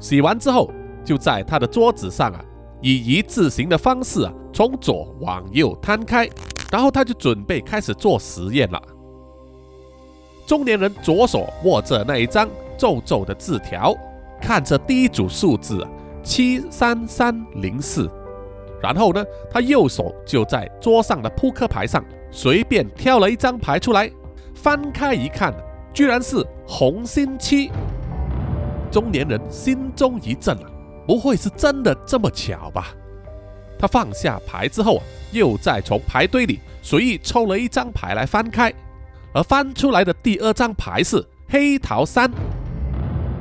[0.00, 0.70] 洗完之后，
[1.02, 2.44] 就在他的桌子上啊
[2.82, 6.28] 以一字形的方式啊，从左往右摊开，
[6.70, 8.78] 然后他就准备开始做实验了。
[10.46, 13.94] 中年人左手握着那一张皱皱的字条，
[14.38, 15.82] 看着第一组数字
[16.26, 18.10] 七三三零四，
[18.82, 24.10] 然后呢，他右手就在桌上的扑克牌上随便挑了一张牌出来，
[24.52, 25.54] 翻开一看，
[25.94, 27.70] 居然是红心七。
[28.90, 30.66] 中年人心中一震啊，
[31.06, 32.88] 不会是真的这么巧吧？
[33.78, 38.74] 他放下牌之后啊，又再从牌堆里随意抽了一张牌来翻开。
[39.32, 42.28] 而翻出来的第二张牌是黑桃三，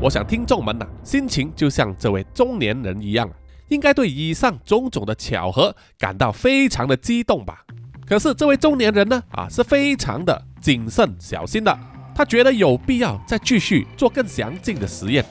[0.02, 3.30] 我想听众们呐，心情就像这位中年人一样，
[3.70, 7.66] 应该对以上种种的巧合感到非常的激动吧。
[8.06, 11.76] 可是这位中年人呢，啊，是非常的谨慎小心的，
[12.14, 15.26] 他觉得有必要再继续做更详尽的实验，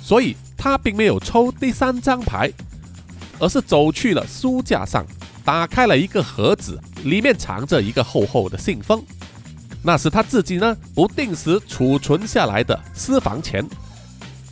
[0.00, 2.50] 所以他并没有抽第三张牌，
[3.38, 5.04] 而是走去了书架上，
[5.44, 9.04] 打开了一个盒子，里面藏着一个厚厚的信封。
[9.82, 13.64] 那是他自己呢不定时储存下来的私房钱，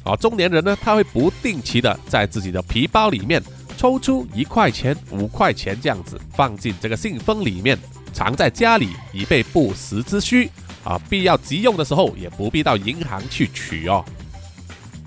[0.06, 3.42] 啊，中年人呢他会不定期的在自己的皮包里面
[3.76, 7.76] 抽出一块钱、五块钱这样子放进这个信封里面，
[8.12, 10.48] 藏在家里以备不时之需，
[10.84, 14.04] 啊，必要急用的时候也不必到银行去取哦。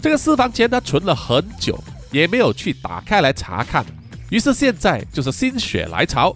[0.02, 1.82] 这个私房钱他存了很久，
[2.12, 3.86] 也没有去打开来查看，
[4.30, 6.36] 于是现在就是心血来潮，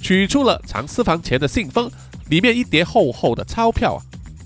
[0.00, 1.90] 取出了藏私房钱的信封。
[2.28, 4.00] 里面一叠厚厚的钞票啊，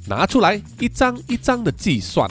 [0.06, 2.28] 拿出来一张一张的计算，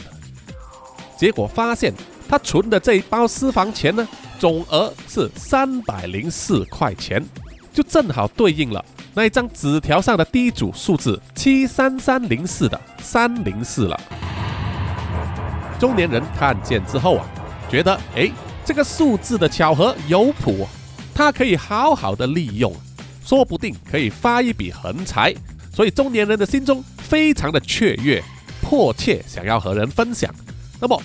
[1.17, 1.93] 结果发现
[2.27, 7.23] 他存的这一包私房钱呢，总额是三百零四块钱，
[7.73, 13.99] 就正好对应了那一张纸条上的第一组数字七三三零四的三零四了。
[15.79, 17.25] 中年人看见之后啊，
[17.69, 18.31] 觉得哎，
[18.65, 20.67] 这个数字的巧合有谱，
[21.13, 22.73] 他可以好好的利用。
[23.23, 25.33] 说不定可以发一笔横财，
[25.73, 28.23] 所以中年人的心中非常的雀跃，
[28.61, 30.29] 迫切想要和人分享。
[30.79, 31.01] 那么，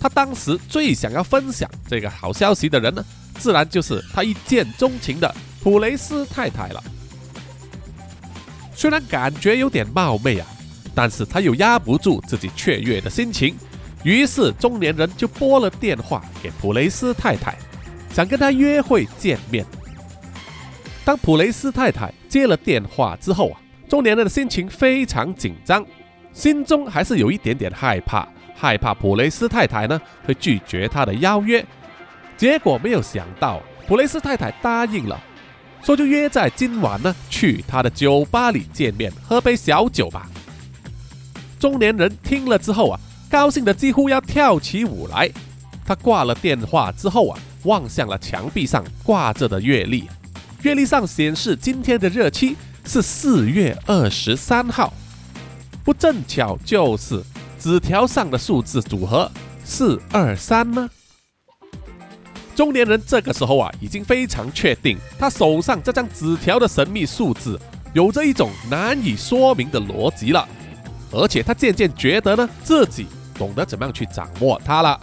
[0.00, 3.04] 他当时最想要分享这个好消息的人呢，
[3.38, 6.82] 自然就是他一见钟情的普雷斯太太了。
[8.74, 10.46] 虽然感觉有点冒昧啊，
[10.94, 13.54] 但是他又压不住自己雀跃的心情，
[14.02, 17.56] 于是中年人就拨了电话给普雷斯太太，
[18.12, 19.64] 想跟他约会见面。
[21.04, 25.84] 当普雷斯太太接了电话之后啊，中年人的心情非常紧张，
[26.32, 28.26] 心中还是有一点点害怕，
[28.62, 31.66] 害怕普雷斯太太呢会拒绝他的邀约。
[32.36, 35.20] 结果没有想到，普雷斯太太答应了，
[35.82, 40.30] 说就约在今晚呢去他的酒吧里见面，喝杯小酒吧。
[41.58, 45.28] 中年人听了之后啊，高兴的几乎要跳起舞来。
[45.84, 50.08] 他挂了电话之后啊，望向了墙壁上挂着的月历。
[50.62, 54.94] 月历上显示今天的日期是四月二十三号，
[55.82, 57.20] 不正巧就是
[57.62, 59.30] 纸条上的数字组合
[59.64, 60.90] 四二三吗？
[62.56, 67.56] 中年人这个时候啊，已经非常确定他手上这张纸条的神秘数字
[67.94, 70.48] 有着一种难以说明的逻辑了，
[71.12, 73.06] 而且他渐渐觉得呢，自己
[73.38, 75.00] 懂得怎么样去掌握它了。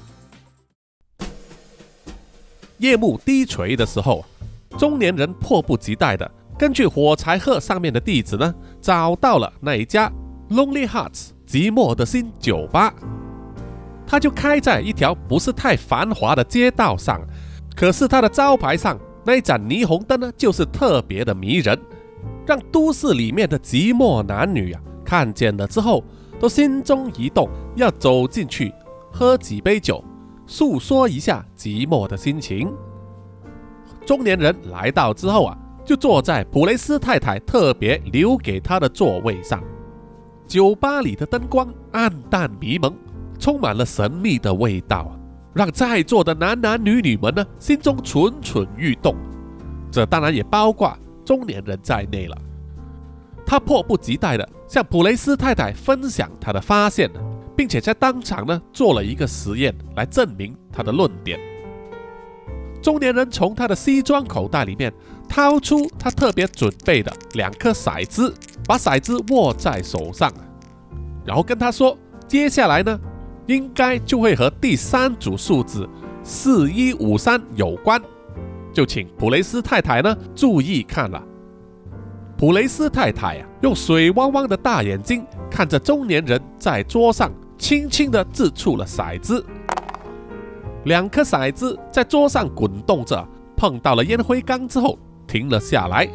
[2.79, 4.25] 夜幕低垂的时候。
[4.77, 10.09] 中年人迫不及待的根据火柴盒上面的地址呢，找到了那一家
[10.49, 12.93] Lonely Hearts 寂寞的心酒吧。
[14.05, 17.19] 它就开在一条不是太繁华的街道上，
[17.75, 21.75] 可是它的招牌上那一盏霓虹灯呢，就是特别的迷人，
[22.45, 26.03] 让都市里面的寂寞男女啊看见了之后
[26.39, 28.71] 都心中一动，要走进去
[29.11, 30.03] 喝几杯酒，
[30.45, 32.71] 诉说一下寂寞的心情。
[34.05, 39.63] 中年人来到之后啊，就坐在普雷斯太太特别留给他的座位上。
[40.49, 42.91] 酒吧里的灯光暗淡迷蒙，
[43.37, 45.15] 充满了神秘的味道，
[45.53, 49.15] 让在座的男男女女们呢心中蠢蠢欲动。
[49.91, 52.35] 这当然也包括中年人在内了。
[53.45, 57.07] 他迫不及待地向普雷斯太太分享他的发现，
[57.55, 61.39] 并且在当场呢做了一个实验来证明他的论点。
[62.81, 64.91] 中年人从他的西装口袋里面
[65.27, 68.33] 掏出他特别准备的两颗骰子，
[68.65, 70.31] 把骰子握在手上，
[71.25, 71.97] 然后跟他说
[72.27, 72.99] ：“接下来呢，
[73.45, 75.87] 应该就会和第三组数字
[76.23, 78.01] 四一五三有关，
[78.73, 81.23] 就请普雷斯太太呢注意看了。”
[82.37, 89.45] 普雷斯太太呀，用水汪汪的大眼睛看着中年人在桌上轻轻地掷出了骰子。
[90.85, 94.97] 两颗骰子在桌上滚动着，碰到了烟灰缸之后
[95.27, 96.07] 停了下来，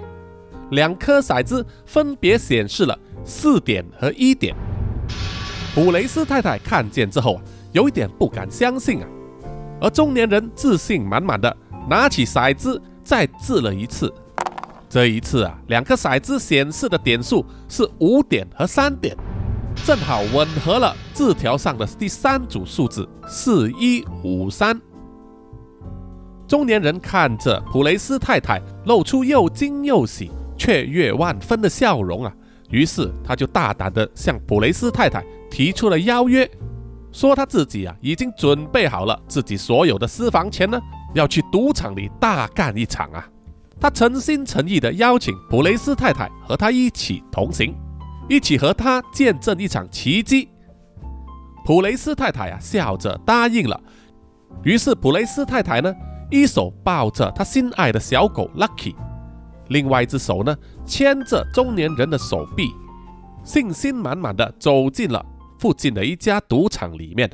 [0.71, 4.57] 两颗骰子分别显示了四点和一点。
[5.75, 9.09] 普雷斯太太看见之后啊，有一点不敢相信啊，
[9.81, 11.55] 而中年人自信满满的
[11.91, 14.13] 拿起骰子再掷了一次。
[14.89, 19.17] 这一次啊，两个骰子显示的点数是五点和三点，
[19.85, 24.81] 正好吻合了字条上的第三组数字四一五三。
[26.47, 32.33] 中年人看着普雷斯太太露出又惊又喜、雀跃万分的笑容啊，
[32.71, 36.49] 于是他就大胆地向普雷斯太太提出了邀约，
[37.13, 40.81] 说他自己啊已经准备好了自己所有的私房钱呢，
[41.15, 43.29] 要去赌场里大干一场啊。
[43.81, 47.75] 他诚心诚意地邀请普雷斯太太和他一起同行，
[48.29, 50.49] 一起和他见证一场奇迹。
[51.65, 53.79] 普雷斯太太啊，笑着答应了。
[54.63, 55.95] 于是普雷斯太太呢，
[56.31, 58.95] 一手抱着他心爱的小狗 Lucky，
[59.75, 60.57] 另外一只手呢
[60.87, 62.71] 牵着中年人的手臂，
[63.45, 65.21] 信心满满的走进了
[65.59, 67.29] 附近的一家赌场里面。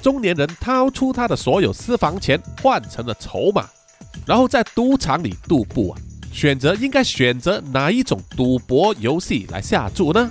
[0.00, 3.66] 中年人掏出他的所有私房钱换成了筹码。
[4.26, 5.94] 然后在赌场里踱步，
[6.32, 10.30] 选择应该选择哪一种赌博游戏来下注呢？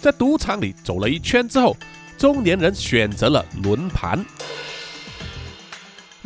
[0.00, 1.76] 在赌场里走了一圈之后，
[2.16, 4.24] 中年人选择了轮盘。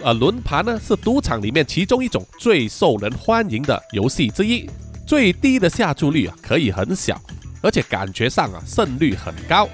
[0.02, 4.68] 呃，轮盘呢是赌场里面其中一种最受人欢迎的游戏之一，
[5.06, 7.20] 最低的下注率啊可以很小，
[7.60, 9.68] 而且感觉上啊胜率很高。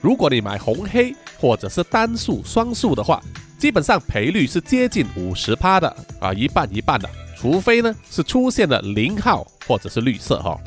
[0.00, 3.22] 如果你买红黑或者是单数、双数的话。
[3.60, 7.06] 基本上赔率是接近五十趴的啊，一半一半的，
[7.36, 10.58] 除非呢是出现了零号或者是绿色哈。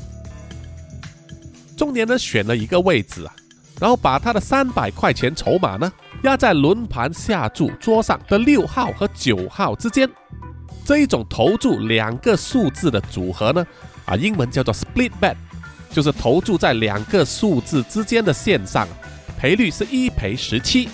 [1.76, 3.34] 中年呢选了一个位置啊，
[3.80, 5.91] 然后把他的三百块钱筹码呢
[6.24, 10.09] 压在轮盘下注桌上的六号和九号之间，
[10.86, 13.65] 这一种投注两个数字的组合呢
[14.05, 15.36] 啊，英文叫做 split bet，
[15.91, 18.88] 就是投注在两个数字之间的线上，
[19.38, 20.88] 赔率是一赔十七。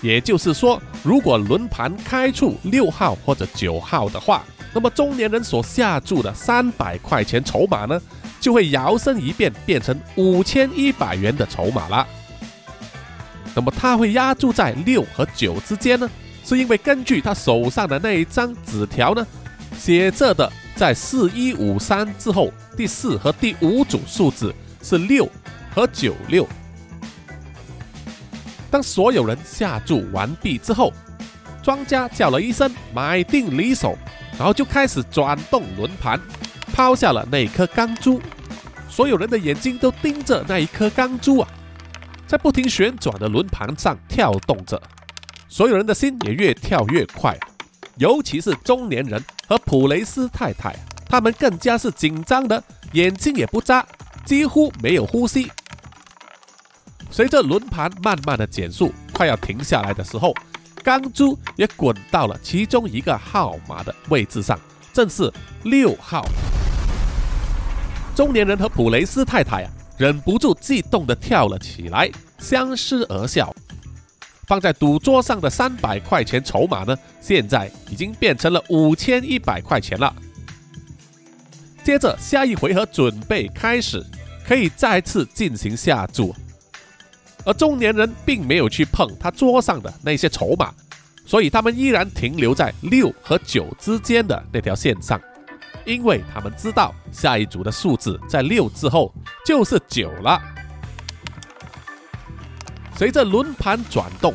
[0.00, 8.00] 也就是说，如果轮盘开出六号或者九号的话，那么中年人所下注的三百块钱筹码呢，
[8.40, 12.06] 就会摇身一变变成五千一百元的筹码了。
[13.54, 16.10] 那么他会压注在六和九之间呢，
[16.44, 19.26] 是因为根据他手上的那一张纸条呢，
[19.78, 25.28] 写着的在四一五三之后，第四和第五组数字是六
[25.74, 26.48] 和九六。
[28.70, 30.92] 当所有人下注完毕之后，
[31.62, 33.96] 庄家叫了一声“买定离手”，
[34.38, 36.18] 然后就开始转动轮盘，
[36.72, 38.18] 抛下了那颗钢珠。
[38.88, 41.48] 所有人的眼睛都盯着那一颗钢珠啊，
[42.32, 44.80] 在不停旋转的轮盘上跳动着，
[45.50, 47.38] 所有人的心也越跳越快。
[47.98, 50.74] 尤其是中年人和普雷斯太太，
[51.10, 53.86] 他们更加是紧张的，眼睛也不眨，
[54.24, 55.52] 几乎没有呼吸。
[57.10, 60.32] 随着轮盘慢慢的减速，快要停下来的时候，
[60.82, 64.58] 钢珠也滚到了其中一个号码的位置上，
[64.90, 65.30] 正是
[65.64, 66.24] 六号。
[68.16, 69.70] 中年人和普雷斯太太啊，
[70.02, 73.54] 忍不住激动的跳了起来，相视而笑。
[74.48, 80.12] 放在赌桌上的三百块钱筹码呢，现在已经变成了五千一百块钱了。
[81.84, 84.04] 接着下一回合准备开始，
[84.44, 86.34] 可以再次进行下注。
[87.44, 90.74] 而中年人并没有去碰他桌上的那些筹码，
[91.24, 95.20] 所以他们依然停留在六和九之间的那条线上，
[95.84, 99.12] 因为他们知道下一组的数字在六之后
[99.44, 100.40] 就是九了。
[102.96, 104.34] 随着轮盘转动，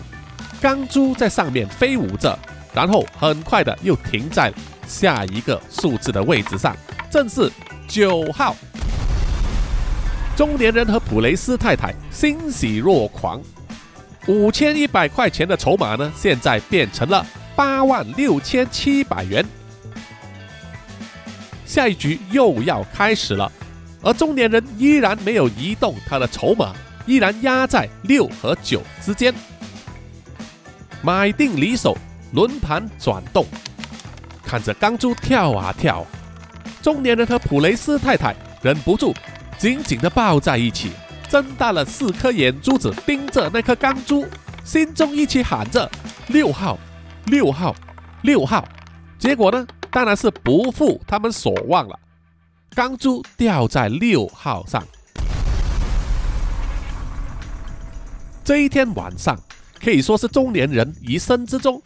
[0.60, 2.38] 钢珠在上面飞舞着，
[2.74, 4.52] 然后很快的又停在
[4.88, 6.76] 下一个数字的位置上，
[7.10, 7.50] 正是
[7.88, 8.56] 九号。
[10.36, 13.42] 中年人和普雷斯太太欣喜若狂，
[14.28, 17.26] 五千一百块钱的筹码呢，现在变成了
[17.56, 19.46] 八万六千七百元。
[21.68, 23.52] 下一局又要开始了，
[24.02, 26.74] 而中年人依然没有移动他的筹码，
[27.06, 29.34] 依然压在六和九之间。
[31.04, 31.96] 买定离手，
[32.32, 33.46] 轮盘转动，
[34.44, 36.06] 看着钢珠跳啊跳，
[36.82, 39.14] 中年人和普雷斯太太忍不住。
[39.58, 40.92] 紧紧地抱在一起，
[41.28, 44.26] 睁大了四颗眼珠子盯着那颗钢珠，
[44.64, 45.90] 心中一起喊着
[46.30, 46.78] “六号，
[47.26, 47.76] 六号，
[48.22, 48.64] 六号”。
[49.18, 49.66] 结果呢，
[49.98, 52.00] 当然是不负他们所望了，
[52.76, 54.84] 钢珠掉在六号上。
[58.44, 59.36] 这一天晚上
[59.84, 61.82] 可以说是中年人一生之中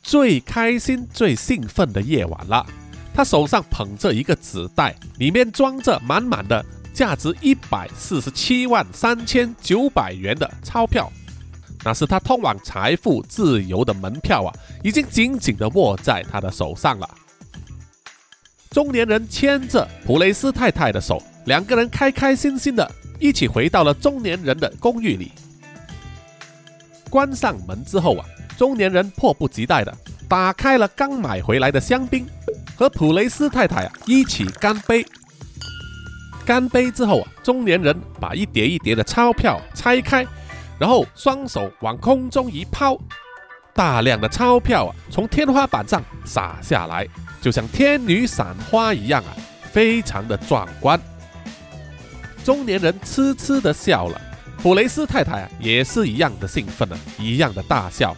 [0.00, 2.64] 最开心、最兴奋的夜晚了。
[3.12, 6.64] 他手上捧着一个纸袋，里面装着满满的
[6.94, 11.10] 价值一百四十七万三千九百元的钞票，
[11.84, 14.54] 那是他通往财富自由的门票啊！
[14.84, 17.10] 已经紧紧地握在他的手上了。
[18.76, 22.86] 中年人牵着普雷斯太太的手，两个人开开心心的
[23.18, 25.32] 一起回到了中年人的公寓里。
[27.08, 28.26] 关上门之后啊，
[28.58, 29.96] 中年人迫不及待的
[30.28, 32.26] 打开了刚买回来的香槟。
[32.76, 35.02] 和普雷斯太太啊一起干杯。
[36.44, 40.26] 干杯之后啊，中年人把一叠一叠的钞票拆开，
[40.78, 42.94] 然后双手往空中一抛，
[43.72, 47.08] 大量的钞票啊从天花板上洒下来，
[47.46, 49.30] 就像天女散花一样啊，
[49.70, 51.00] 非常的壮观。
[52.42, 54.20] 中年人痴痴的笑了，
[54.58, 58.16] 普雷斯太太啊也是一样的兴奋啊，一样的大笑。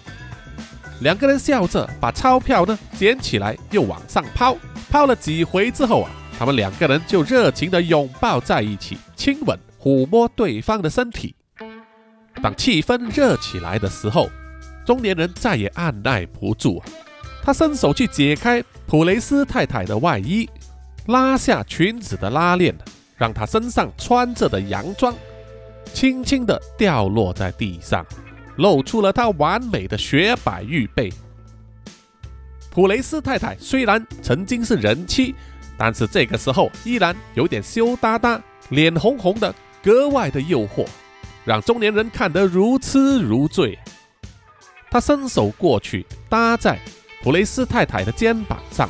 [1.02, 4.56] 两个人笑着把钞票呢捡起来，又往上抛。
[4.88, 11.34] 抛了几回之后啊，他们两个人就热情地拥抱在一起，亲吻、抚摸对方的身体。
[12.42, 14.30] 当气氛热起来的时候，
[14.86, 16.82] 中年人再也按耐不住，
[17.44, 20.48] 他伸手去解开普雷斯太太的外衣，
[21.08, 22.74] 拉下裙子的拉链，
[23.18, 25.14] 让她身上穿着的洋装
[25.92, 28.04] 轻轻地掉落在地上。
[28.56, 31.12] 露出了她完美的雪白玉背。
[32.70, 35.34] 普雷斯太太虽然曾经是人妻，
[35.76, 40.86] 但是这个时候依然有点羞答答，脸红红的，格外的诱惑，
[41.44, 43.78] 让中年人看得如痴如醉。
[44.90, 46.78] 他伸手过去搭在
[47.22, 48.88] 普雷斯太太的肩膀上，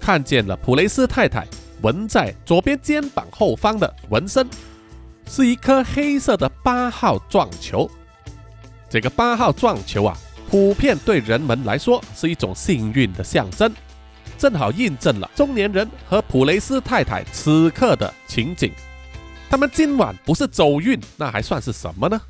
[0.00, 1.46] 看见了普雷斯太太
[1.82, 4.48] 纹在左边肩膀后方的纹身，
[5.26, 7.90] 是一颗黑色的八号撞球。
[8.88, 10.16] 这个八号撞球啊，
[10.48, 13.72] 普遍对人们来说是一种幸运的象征，
[14.38, 18.72] 正好印证了中年人和普雷斯太太此刻的情景。
[19.50, 22.20] 他们今晚不是走运，那还算是什么呢？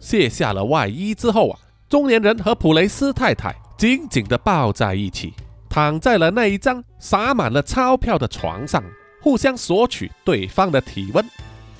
[0.00, 1.58] 卸下了外衣之后啊，
[1.88, 5.32] 中年人和普雷斯太太紧紧地抱在一起，
[5.68, 8.82] 躺在了那一张洒满了钞票的床上，
[9.22, 11.24] 互相索取对方的体温。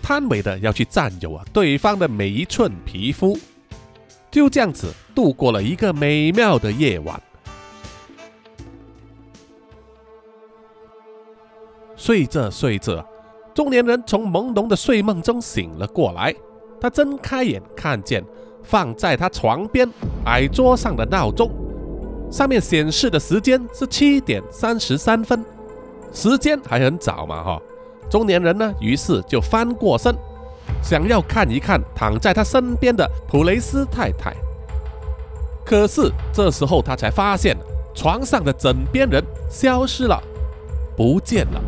[0.00, 3.36] 贪唯的要去占有啊对方的每一寸皮肤，
[4.30, 7.20] 就这样子度过了一个美妙的夜晚。
[11.96, 13.04] 睡着睡着，
[13.52, 16.32] 中年人从朦胧的睡梦中醒了过来。
[16.80, 18.22] 他睁开眼，看见
[18.66, 19.88] 放在他床边
[20.24, 21.50] 矮桌上的闹钟，
[22.30, 25.44] 上面显示的时间是七点三十三分，
[26.12, 27.62] 时间还很早嘛，哈。
[28.10, 30.14] 中年人呢，于是就翻过身，
[30.82, 34.34] 想要看一看躺在他身边的普雷斯太太。
[35.64, 37.56] 可是这时候他才发现，
[37.94, 40.22] 床上的枕边人消失了，
[40.96, 41.60] 不见了。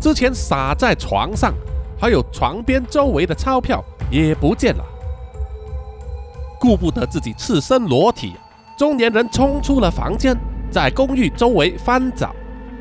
[0.00, 1.52] 之前撒在床上，
[2.00, 4.84] 还有床边周围的钞票也不见了。
[6.58, 8.34] 顾不得自己赤身裸体，
[8.76, 10.36] 中年人冲出了房间，
[10.70, 12.34] 在公寓周围翻找。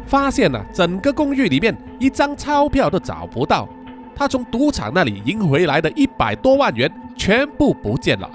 [0.06, 3.68] 发现了整个公寓里面一张钞票都找不到，
[4.16, 8.30] 他从赌场那里赢回来的一百多万元全部不见了。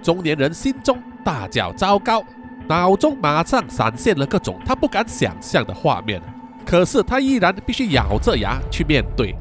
[0.00, 2.22] 中年人心中大叫糟糕，
[2.68, 6.22] 脑中马上闪现了各种他不敢想象的画面，
[6.64, 9.34] 可是他依然必须咬着牙去面对。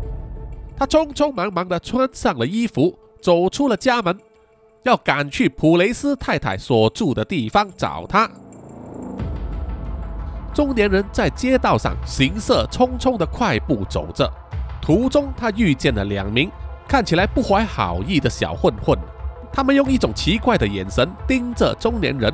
[0.76, 4.18] 他匆匆忙忙地穿上了衣服，走出了家门，
[4.84, 8.30] 要赶去普雷斯太太所住的地方找他。
[10.54, 14.32] 中年人在街道上行色匆匆的快步走着，
[14.82, 16.52] 途中他遇见了两名
[16.88, 18.98] 看起来不怀好意的小混混，
[19.52, 22.32] 他们用一种奇怪的眼神盯着中年人，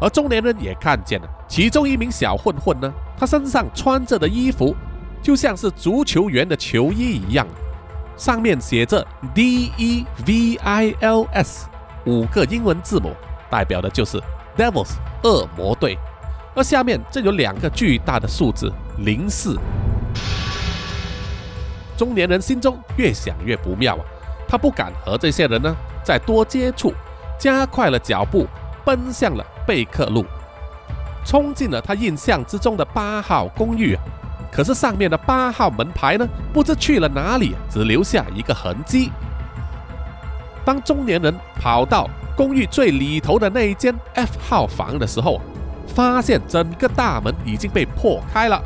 [0.00, 4.74] 而中年人也看见了其中一名小混混呢，他身上穿着的衣服
[5.22, 7.46] 就像是足球员的球衣一样，
[8.20, 9.02] 上面写着
[9.34, 11.66] D E V I L S
[12.04, 13.14] 五个英文字母，
[13.50, 14.22] 代表的就是
[14.58, 14.90] Devils
[15.24, 15.98] 恶魔队。
[16.54, 19.58] 而下面这有两个巨大的数字零四。
[21.96, 24.04] 中年人心中越想越不妙啊，
[24.46, 26.92] 他不敢和这些人呢再多接触，
[27.38, 28.46] 加快了脚步，
[28.84, 30.26] 奔向了贝克路，
[31.24, 33.96] 冲进了他印象之中的八号公寓。
[34.52, 39.10] 可是上面的八号门牌呢，不知去了哪里，只留下一个痕迹。
[40.64, 45.40] 当中年人跑到公寓最里头的那一间 F 号房的时候，
[45.86, 48.60] 发现整个大门已经被破开了，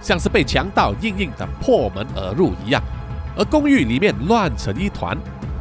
[0.00, 2.82] 像是被强盗硬硬的破门而入一样，
[3.36, 5.16] 而公寓里面乱成一团，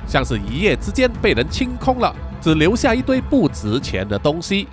[0.07, 4.67] 像是一夜之间被人清空了，只留下一堆不值钱的东西。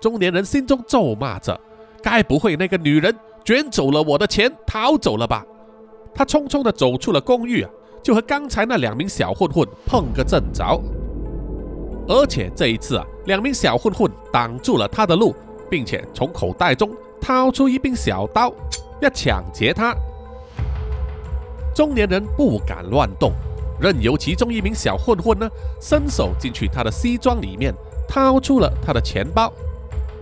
[0.00, 1.58] 中年人心中咒骂着
[2.02, 3.14] ：“该不会那个女人
[3.48, 5.42] 卷走了我的钱，逃走了吧？”
[6.14, 7.70] 他匆匆地走出了公寓啊，
[8.02, 10.78] 就和刚才那两名小混混碰个正着。
[12.06, 15.34] 而且这一次啊，两名小混混挡住了他的路，
[15.70, 16.90] 并且从口袋中
[17.22, 18.52] 掏出一柄小刀，
[19.00, 19.96] 要抢劫他。
[21.74, 23.32] 中年人不敢乱动，
[23.80, 25.48] 任由其中一名小混混呢
[25.80, 27.72] 伸手进去他的西装里面，
[28.06, 29.50] 掏出了他的钱包，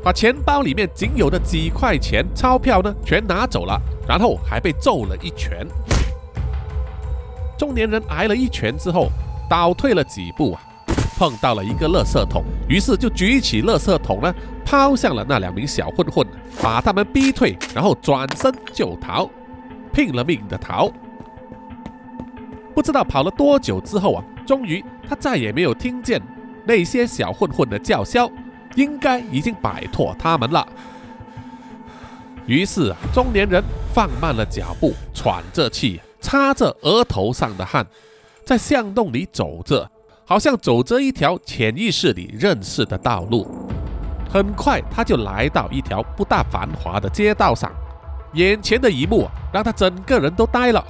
[0.06, 3.76] 把钱包里面仅有的几块钱钞票呢全拿走了，
[4.06, 5.66] 然后还被揍了一拳。
[7.58, 9.08] 中年人挨了一拳之后，
[9.50, 10.62] 倒退了几步啊，
[11.18, 14.32] 碰到了一个垃圾桶，于是就举起垃圾桶呢，
[14.64, 16.24] 抛向了那两名小混混，
[16.62, 19.28] 把他们逼退，然后转身就逃，
[19.92, 20.88] 拼了命的逃。
[22.76, 26.22] 不知道跑了多久之后啊，终于他再也没有听见
[26.64, 28.30] 那些小混混的叫嚣，
[28.76, 30.66] 应该已经摆脱他们了。
[32.46, 33.60] 于是啊，中年人
[33.92, 37.84] 放慢了脚步，喘着气，擦着额头上的汗，
[38.44, 39.90] 在巷弄里走着，
[40.24, 43.66] 好像走着一条潜意识里认识的道路。
[44.32, 47.72] 很快，他就来到一条不大繁华的街道上，
[48.34, 50.84] 眼前的一幕让他整个人都呆了。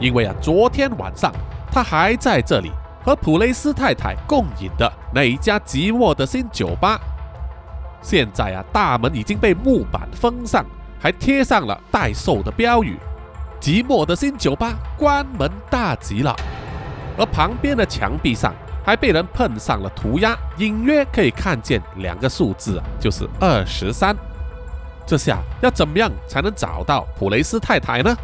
[0.00, 1.32] 因为啊，昨天晚上
[1.70, 2.70] 他还在这里
[3.04, 6.98] 和普雷斯太太共饮的那一家寂寞的新酒吧，
[8.00, 10.64] 现在啊，大门已经被木板封上，
[10.98, 12.98] 还贴上了待售的标语。
[13.60, 16.34] 寂寞的新酒吧关门大吉了，
[17.18, 24.16] 而旁边的墙壁上还被人碰上了涂鸦，隐约可以看见两个数字，就是二十三。
[25.06, 28.16] 这下要怎么样才能找到普雷斯太太呢？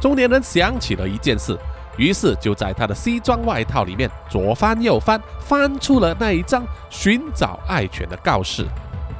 [0.00, 1.58] 中年人想起了一件事，
[1.96, 8.66] 于是就在他的西装外套里面左翻右翻，翻出了那一张寻找爱犬的告示，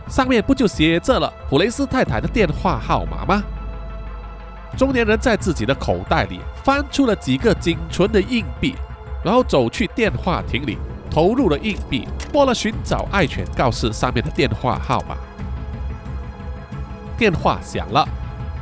[0.09, 3.43] 上面不就写着了普雷斯太太的电话号码吗？
[4.77, 8.74] 中年人在自己的口袋里翻出了几个仅存的硬币，
[9.24, 10.77] 然后走去电话亭里
[11.11, 15.16] 投入了硬币，拨了寻找爱犬告示上面的电话号码。
[17.16, 18.07] 电话响了。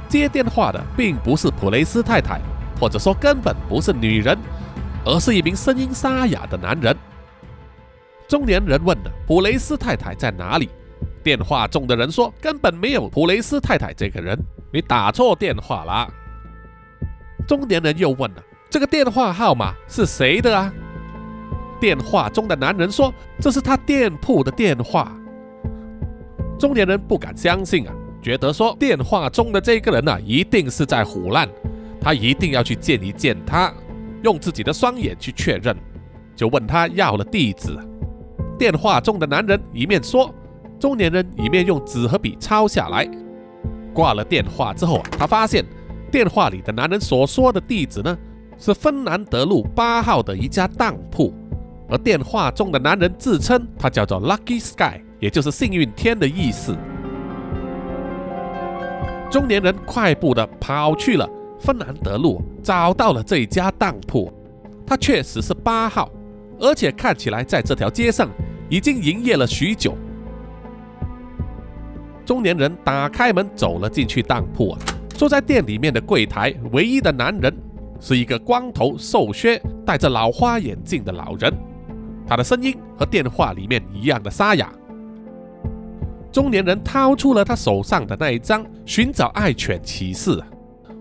[0.06, 2.40] 接电话的并不是普雷斯太太，
[2.80, 4.38] 或者说根本不是女人，
[5.04, 6.96] 而是一名声音沙哑的男人。
[8.26, 8.96] 中年人问
[9.26, 10.68] 普雷斯太太在哪里？
[11.22, 14.38] 电话中的人说根本没有普雷斯太太这个人，
[14.72, 16.12] 你打错电话了。
[17.46, 20.72] 中年人又问了这个电话号码是谁的啊？
[21.80, 25.12] 电话中的男人说这是他店铺的电话。
[26.58, 27.94] 中年人不敢相信啊。
[28.22, 31.46] 觉得说电话中的这个人呢，一定是在胡乱，
[32.04, 33.72] 他一定要去见一见他，
[34.22, 35.74] 用自己的双眼去确认，
[36.36, 37.74] 就问他要了地址。
[38.58, 40.30] 电话中的男人一面说，
[40.78, 43.08] 中年人一面用纸和笔抄下来。
[43.94, 45.64] 挂了电话之后，他发现
[46.12, 48.18] 电话里的男人所说的地址呢，
[48.58, 51.32] 是芬兰德路八号的一家当铺，
[51.88, 56.76] 而电话中的男人自称他叫做 Lucky Sky，也就是幸运天的意思。
[59.30, 61.26] 中年人快步的跑去了
[61.64, 64.30] 芬兰德路，找到了这一家当铺。
[64.86, 66.10] 它确实是八号，
[66.60, 68.28] 而且看起来在这条街上
[68.68, 69.96] 已经营业了许久。
[72.26, 74.78] 中年人打开门走了进去当铺啊，
[75.14, 77.56] 坐在店里面的柜台，唯一的男人
[77.98, 81.50] 是一个光头、瘦削、戴着老花眼镜的老人。
[82.26, 84.70] 他的声音和电话里面一样的沙哑。
[86.30, 90.42] 中年人掏出了他手上的那一张寻找爱犬启事，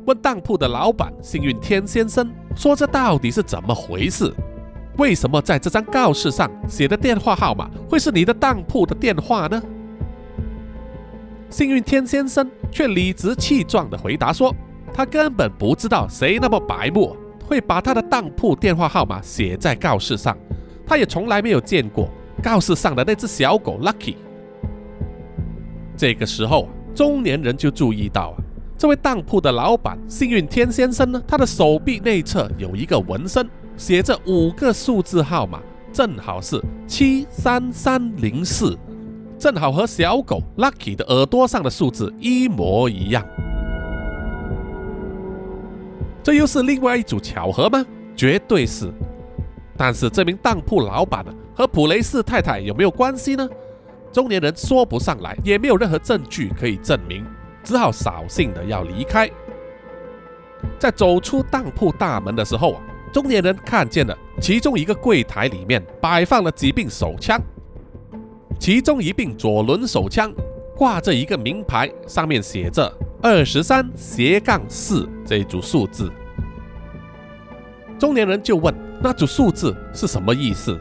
[0.05, 4.33] 问当铺的老板幸运天先生说：“这到底是怎么回事？
[4.97, 9.61] 为什么在这张告示上写的电话号码会是你的当铺的电话呢？”
[11.49, 14.53] 幸运天先生却理直气壮地回答说
[14.93, 20.37] ：“他根本不知道谁那么白目，会把他的当铺电话号码写在告示上。
[20.85, 22.09] 他也从来没有见过
[22.41, 24.15] 告示上的那只小狗 Lucky。”
[25.95, 28.35] 这个时候，中年人就注意到，
[28.78, 33.47] 这位当铺的老板幸运天先生呢，他的手臂内侧有一个纹身，
[33.78, 35.61] 写着五个数字号码，
[35.93, 38.78] 正好是七三三零四，
[39.38, 43.26] 正好和小狗 Lucky 的耳朵上的数字一模一样。
[46.21, 47.86] 这又是另外一组巧合吗？
[48.15, 48.91] 绝对是。
[49.78, 53.47] 但是这名当铺老板呢，和普雷斯太太有没有关系呢？
[54.11, 57.26] 中年人说不上来，也没有任何证据可以证明，
[57.64, 59.30] 只好扫兴的要离开。
[60.80, 67.41] 在走出当铺大门的时候啊，中年人看见了其中一个柜台里面摆放了几柄手枪，
[68.59, 70.34] 其中一柄左轮手枪
[70.76, 72.91] 挂着一个名牌，上面写着
[73.22, 76.11] 二十三斜杠四这一组数字。
[77.99, 80.80] 中年人就问那组数字是什么意思？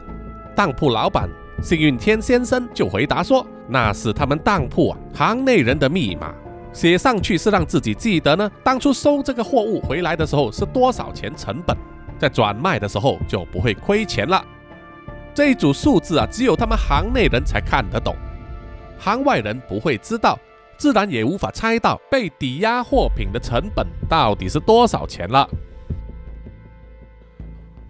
[0.55, 1.29] 当铺老板
[1.61, 6.33] 幸运天先生就回答说，那是他们当铺啊行内人的密码。
[6.73, 11.77] 写上去是让自己记得呢，当初收这个货物回来的时候是多少钱成本，
[12.17, 14.43] 在转卖的时候就不会亏钱了。
[15.35, 18.15] 这一组数字啊，只有他们行内人才看得懂，
[18.99, 20.37] 行外人不会知道，
[20.75, 25.47] 自然也无法猜到被抵押货品的成本到底是多少钱了。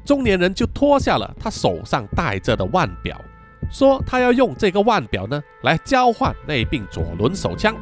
[0.03, 3.17] 中年人就脱下了他手上戴着的腕表，
[3.71, 7.73] 说他要用这个腕表呢来交换那柄左轮手枪。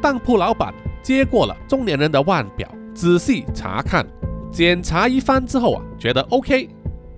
[0.00, 0.72] 当铺老板
[1.02, 4.06] 接过了中年人的腕表，仔细查看、
[4.50, 6.68] 检查一番之后啊，觉得 OK，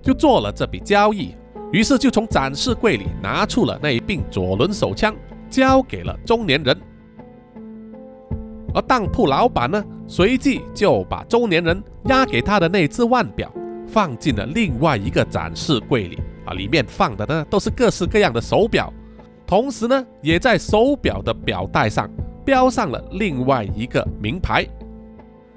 [0.01, 1.35] 就做了这笔交易。
[1.71, 5.15] 于是就从展示柜里拿出了那一柄左轮手枪，
[5.49, 6.75] 交给了中年人。
[8.73, 13.51] 而当铺老板呢，随即就把中年人押给他的那只腕表
[13.87, 18.91] 放进了另外一个展示柜里啊，里面放的呢都是各式各样的手表，
[19.45, 22.09] 同时呢，也在手表的表带上。
[22.45, 24.67] 标上了另外一个名牌，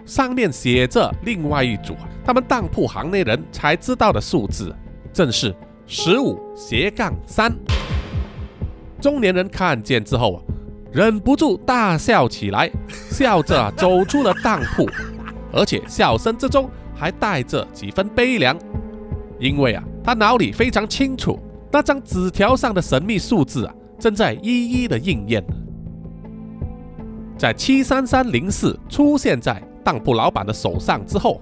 [0.05, 4.75] 上面写着另外一组他们当铺行内人才知道的数字，
[5.13, 5.55] 正是
[5.87, 7.53] 十五斜杠三。
[9.01, 10.39] 中年人看见之后啊，
[10.93, 12.71] 忍不住大笑起来，
[13.11, 14.89] 笑着走出了当铺，
[15.53, 18.57] 而且笑声之中还带着几分悲凉，
[19.41, 21.39] 因为啊，他脑里非常清楚，
[21.73, 25.45] 那张纸条上的神秘数字啊，正在一一的应验。
[27.39, 31.41] 在七三三零四出现在当铺老板的手上之后，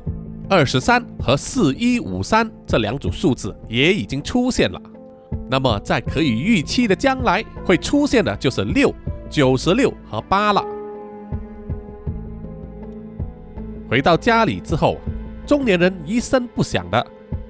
[0.49, 4.81] 二十三和四一五三这两组数字也已经出现了。
[5.51, 8.95] 那么在可以预期的将来会出现的就是六、
[9.29, 10.65] 九十六和八了。
[13.89, 14.97] 回到家里之后，
[15.45, 17.05] 中年人一声不响的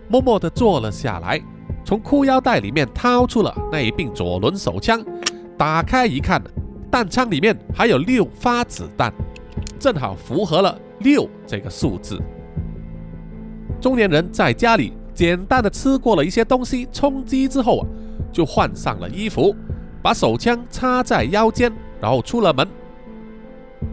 [0.08, 1.40] 默默地坐了下来，
[1.84, 5.04] 从裤腰带里面掏出了那一柄左轮手枪，
[5.56, 6.42] 打开一看。
[6.90, 9.12] 弹仓里面还有六发子弹，
[9.78, 12.20] 正好符合了六这个数字。
[13.80, 17.86] 中年人在家里简单的吃过了一些东西充饥之后啊，
[18.32, 19.54] 就换上了衣服，
[20.02, 22.66] 把手枪插在腰间，然后出了门，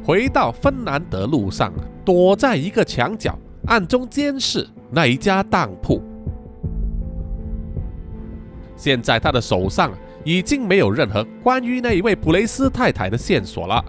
[0.03, 1.71] 回到芬兰德路上，
[2.03, 3.37] 躲在一个墙角，
[3.67, 6.01] 暗中监视那一家当铺。
[8.75, 9.91] 现在他的手上。
[10.27, 13.81] 已经没有任何关于那一位普雷斯太太的线索了，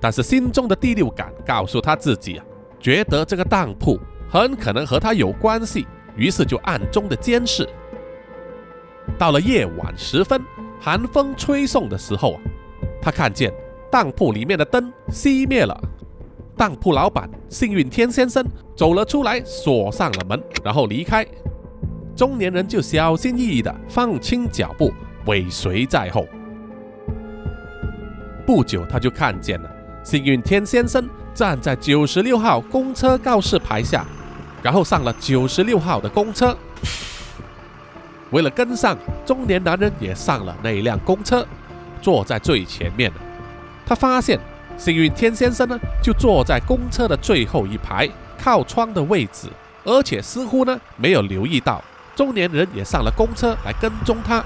[0.00, 2.44] 但是心中的第六感告诉他自己啊，
[2.80, 3.96] 觉得这个当铺
[4.28, 5.86] 很可能和他有关系，
[6.16, 7.64] 于是就暗中的监视。
[9.16, 10.42] 到了夜晚时分，
[10.80, 12.40] 寒风吹送的时候啊，
[13.00, 13.54] 他看见
[13.88, 15.80] 当铺里面的灯熄灭了，
[16.56, 18.44] 当铺老板幸运天先生
[18.74, 21.24] 走了出来，锁上了门，然后离开。
[22.16, 24.92] 中年人就小心翼翼的放轻脚步。
[25.26, 26.26] 尾随在后，
[28.46, 29.70] 不久他就看见了
[30.02, 34.04] 幸运天先生站在九十六号公车告示牌下，
[34.62, 36.56] 然后上了九十六号的公车。
[38.30, 41.46] 为了跟上，中年男人也上了那一辆公车，
[42.00, 43.10] 坐在最前面
[43.84, 44.38] 他发现
[44.76, 48.08] 幸运天先生呢，就坐在公车的最后一排
[48.38, 49.48] 靠窗的位置，
[49.84, 51.82] 而且似乎呢没有留意到
[52.14, 54.44] 中年人也上了公车来跟踪他。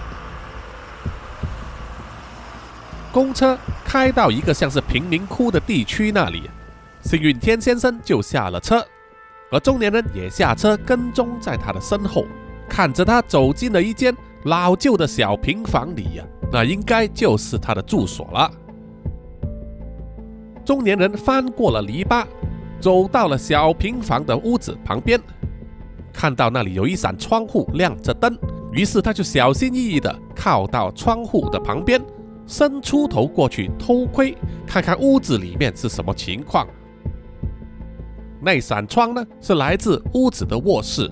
[3.12, 6.48] 公车开到一个像是贫民窟的地区那里，
[7.02, 8.84] 幸运天先生就下了车，
[9.50, 12.24] 而中年人也下车跟踪在他的身后，
[12.68, 18.50] 看着他走进了一间老旧的小平房里呀，那应该就是他的住所了。
[20.64, 22.24] 中年人翻过了篱笆，
[22.80, 25.20] 走到了小平房的屋子旁边，
[26.12, 28.38] 看到那里有一扇窗户亮着灯，
[28.72, 32.00] 于是他就小心翼翼地靠到窗户的旁边。
[32.50, 34.36] 伸出头过去偷窥，
[34.66, 36.66] 看看屋子里面是什么情况。
[38.42, 41.08] 那扇窗呢，是来自屋子的卧室。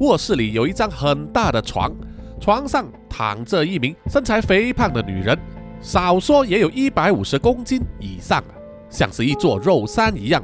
[0.00, 1.94] 卧室里有一张很大的床，
[2.40, 5.38] 床上躺着一名身材肥胖的女人，
[5.82, 8.42] 少说也有一百五十公斤以上，
[8.88, 10.42] 像是一座肉山一样。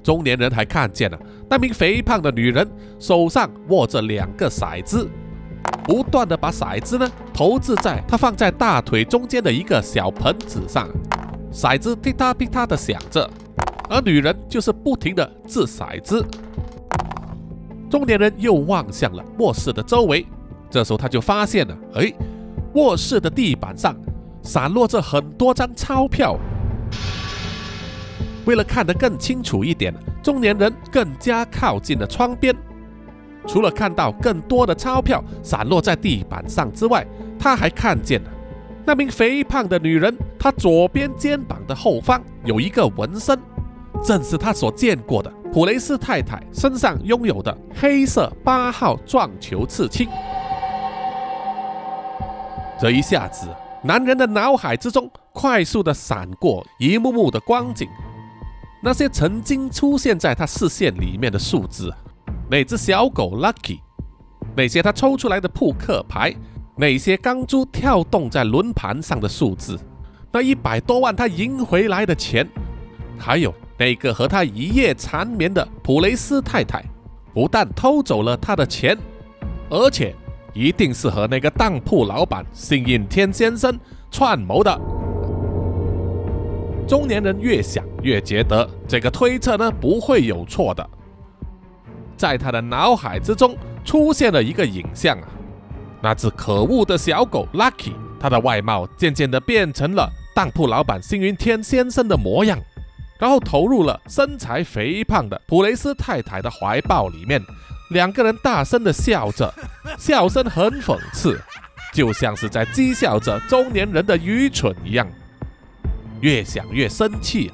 [0.00, 1.18] 中年人还看见了
[1.50, 2.68] 那名肥胖的女人
[3.00, 5.08] 手上握着两个骰子。
[5.84, 10.88] 不断的把骰子呢投掷在他放在大腿中间的一个小盆子上，
[11.52, 13.28] 骰子滴答滴答的响着，
[13.88, 16.24] 而女人就是不停的掷骰子。
[17.90, 20.26] 中年人又望向了卧室的周围，
[20.70, 22.12] 这时候他就发现了，哎，
[22.74, 23.94] 卧室的地板上
[24.42, 26.38] 散落着很多张钞票。
[28.46, 32.56] 为了看得更清楚一点，中年人更加靠近了窗边。
[33.46, 37.06] 除了看到更多的钞票散落在地板上之外，
[37.38, 38.30] 他还看见了
[38.84, 43.38] 那名肥胖的女人，她左边肩膀的后方有一个纹身，
[44.02, 45.32] 正是他所见过的。
[45.52, 50.08] 普雷斯太太身上拥有的黑色八号撞球刺青，
[52.80, 53.46] 这一下子，
[53.82, 57.86] 男人的脑海之中快速的闪过一幕幕的光景，
[58.82, 61.92] 那些曾经出现在他视线里面的数字，
[62.52, 63.80] 那只小狗 Lucky，
[64.54, 66.34] 那些他抽出来的扑克牌，
[66.76, 69.80] 那些钢珠跳动在轮盘上的数字，
[70.30, 72.46] 那一百多万他赢回来的钱，
[73.18, 73.54] 还有。
[73.78, 76.84] 那个和他一夜缠绵的普雷斯太太，
[77.32, 78.96] 不但偷走了他的钱，
[79.70, 80.14] 而且
[80.52, 83.76] 一定是和那个当铺老板幸运天先生
[84.10, 84.78] 串谋的。
[86.86, 90.90] 中年人越想越觉得这个推测呢不会有错的，
[92.22, 95.26] 在他的脑海之中出现了一个影像啊，
[96.00, 102.56] 那只可恶的小狗 Lucky，它的外貌渐渐的变成了当铺老板星云天先生的模样。
[103.18, 107.42] 然后投入了身材肥胖的普雷斯太太的怀抱里面，
[107.90, 109.52] 两个人大声的笑着，
[109.98, 111.40] 笑声很讽刺，
[111.92, 115.04] 就像是在讥笑着中年人的愚蠢一样。
[116.20, 117.50] 越想越生气，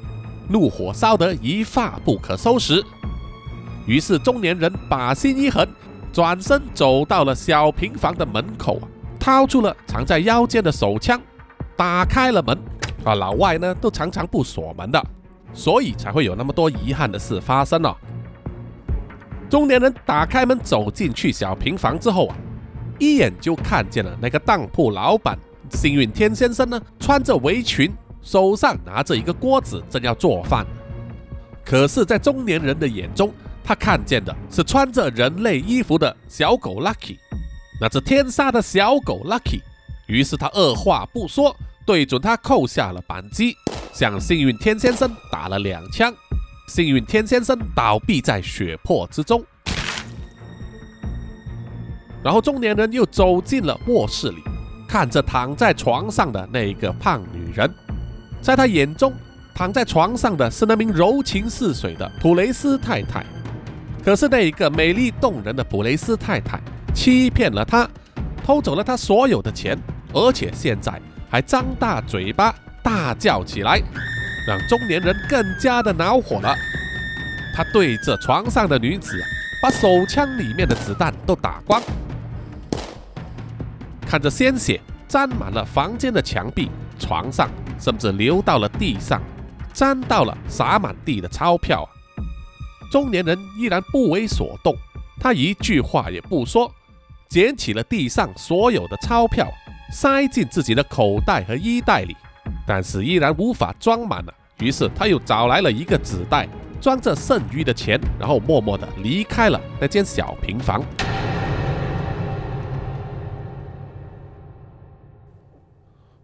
[0.47, 2.85] 怒火烧得一发不可收拾。
[3.89, 5.67] 于是中年人把心一横，
[6.13, 8.79] 转身走到了小平房的门口，
[9.19, 11.19] 掏出了藏在腰间的手枪，
[11.75, 12.55] 打开了门。
[13.03, 15.03] 啊，老外呢都常常不锁门的。
[15.55, 17.95] 所以才会有那么多遗憾的事发生哦。
[19.49, 22.35] 中年人打开门走进去小平房之后啊，
[22.99, 25.35] 一眼就看见了那个当铺老板
[25.71, 30.63] 幸运天先生呢，穿着围裙，手上拿着一个锅子，正要做饭。
[31.65, 33.33] 可是，在中年人的眼中，
[33.69, 37.19] 他看见的是穿着人类衣服的小狗 Lucky，
[37.79, 39.61] 那只天杀的小狗 Lucky。
[40.07, 41.55] 于是他二话不说，
[41.85, 43.55] 对准他扣下了扳机。
[43.93, 46.11] 向幸运天先生打了两枪，
[46.67, 49.45] 幸运天先生倒闭在血泊之中。
[52.23, 54.41] 然后中年人又走进了卧室里，
[54.87, 57.71] 看着躺在床上的那个胖女人，
[58.41, 59.13] 在他眼中，
[59.53, 63.23] 躺在床上的是那名柔情似水的普雷斯太太。
[64.03, 66.59] 可是那一个美丽动人的普雷斯太太
[66.93, 67.87] 欺骗了他，
[68.43, 69.77] 偷走了他所有的钱，
[70.13, 72.53] 而且现在还张大嘴巴。
[72.81, 73.79] 大叫起来，
[74.47, 76.55] 让中年人更加的恼火了。
[77.53, 79.21] 他对着床上的女子，
[79.61, 81.79] 把手枪里面的子弹都打光。
[84.07, 89.21] 看着鲜血沾满了房间的墙壁、床上，甚至流到了地上，
[89.73, 91.87] 沾到了洒满地的钞票。
[92.89, 94.75] 中年人依然不为所动，
[95.19, 96.71] 他一句话也不说，
[97.27, 99.47] 捡起了地上所有的钞票，
[99.91, 102.15] 塞进自己的口袋和衣袋里。
[102.65, 106.47] 但是依然无法装满了，于是他又找来了一个纸袋，
[106.81, 110.83] 装着剩余的钱，然后默默地离开了那间小平房。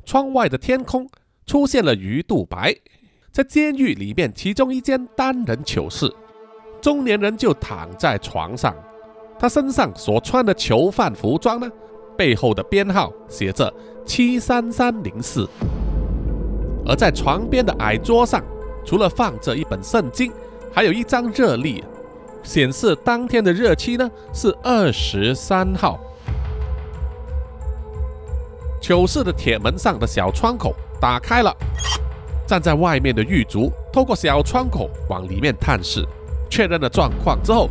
[0.04, 1.08] 窗外的天空
[1.46, 2.76] 出现了鱼肚白，
[3.32, 6.12] 在监狱里面，其中一间单人囚室，
[6.86, 8.72] 中年人就躺在床上，
[9.40, 11.68] 他身上所穿的囚犯服装呢，
[12.16, 13.74] 背后的编号写着
[14.06, 15.50] 七三三零四。
[16.86, 18.40] 而在床边的矮桌上，
[18.86, 20.32] 除了放着一本圣经，
[20.72, 21.84] 还有一张热历，
[22.44, 26.00] 显示当天的日期呢是二十三号。
[28.80, 31.52] 囚室的铁门上的小窗口打开了，
[32.46, 36.08] 站在外面的狱卒透过小窗口往里面探视，
[36.50, 37.70] 确认了状况之后，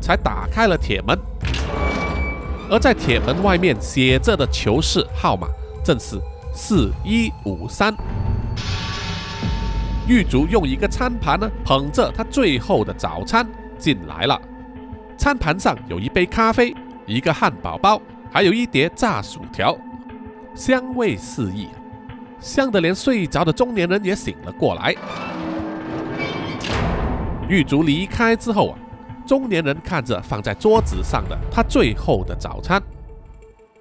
[0.00, 1.18] 才打开了铁门。
[2.68, 5.46] 而在铁门外面写着的囚室号码
[5.84, 6.20] 正是
[6.52, 7.94] 四一五三。
[10.08, 13.46] 狱卒用一个餐盘呢，捧着他最后的早餐
[13.78, 14.40] 进来了。
[15.16, 16.74] 餐盘上有一杯咖啡、
[17.06, 18.00] 一个汉堡包，
[18.30, 19.76] 还有一碟炸薯条，
[20.54, 21.68] 香味四溢，
[22.38, 24.94] 香得连睡着的中年人也醒了过来。
[27.48, 28.78] 狱卒离开之后啊，
[29.26, 32.82] 中年人看着放在桌子上的他最后的早餐，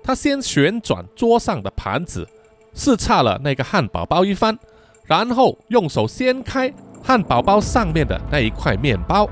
[0.03, 2.27] 他先旋转桌上的盘子，
[2.73, 4.57] 试叉了那个汉堡包一番。
[5.07, 9.29] 然后用手掀开汉堡包上面的那一块面包，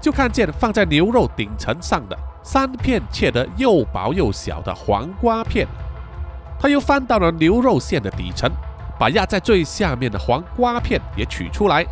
[0.00, 5.64] 就看见放在牛肉顶层上的三片切得又薄又小的黄瓜片。
[6.58, 8.50] 他又翻到了牛肉馅的底层，
[8.98, 11.86] 把压在最下面的黄瓜片也取出来，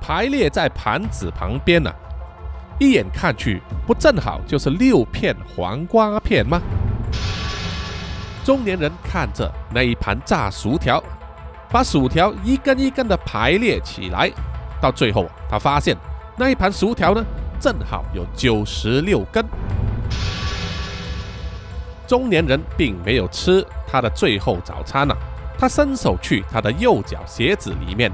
[0.00, 1.92] 排列在盘子旁边呢。
[2.80, 6.60] 一眼看去，不正好就是六片黄瓜片吗？
[8.44, 11.02] 中年人看着那一盘炸薯条，
[11.70, 14.30] 把薯条一根一根的排列起来，
[14.80, 15.96] 到最后他发现
[16.36, 17.24] 那一盘薯条呢，
[17.60, 19.44] 正好有九十六根。
[22.06, 25.14] 中年人并没有吃他的最后早餐呢，
[25.58, 28.10] 他伸手去他的右脚鞋子里面，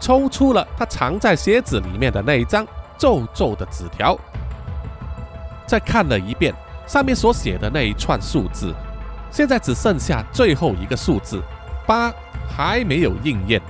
[0.00, 4.16] 抽出了他藏在鞋子里面的那一张皱皱的纸条，
[5.66, 6.54] 再看了一遍
[6.86, 8.74] 上面所写的那一串数字。
[9.30, 11.42] 现在只剩下最后一个数字
[11.86, 12.12] 八
[12.48, 13.60] 还没有应验，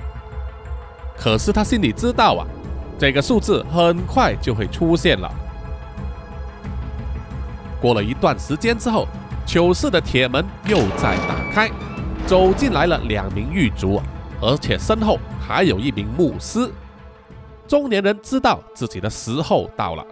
[1.17, 2.47] 可是他心里知道啊，
[2.97, 5.29] 这个数字很快就会出现了。
[7.81, 9.05] 过了一段时间之后，
[9.45, 11.69] 糗事的铁门又再打开，
[12.25, 14.01] 走进来了两名狱卒，
[14.41, 16.69] 而且身后还有一名牧师。
[17.67, 20.05] 中年人知道自己的时候到了，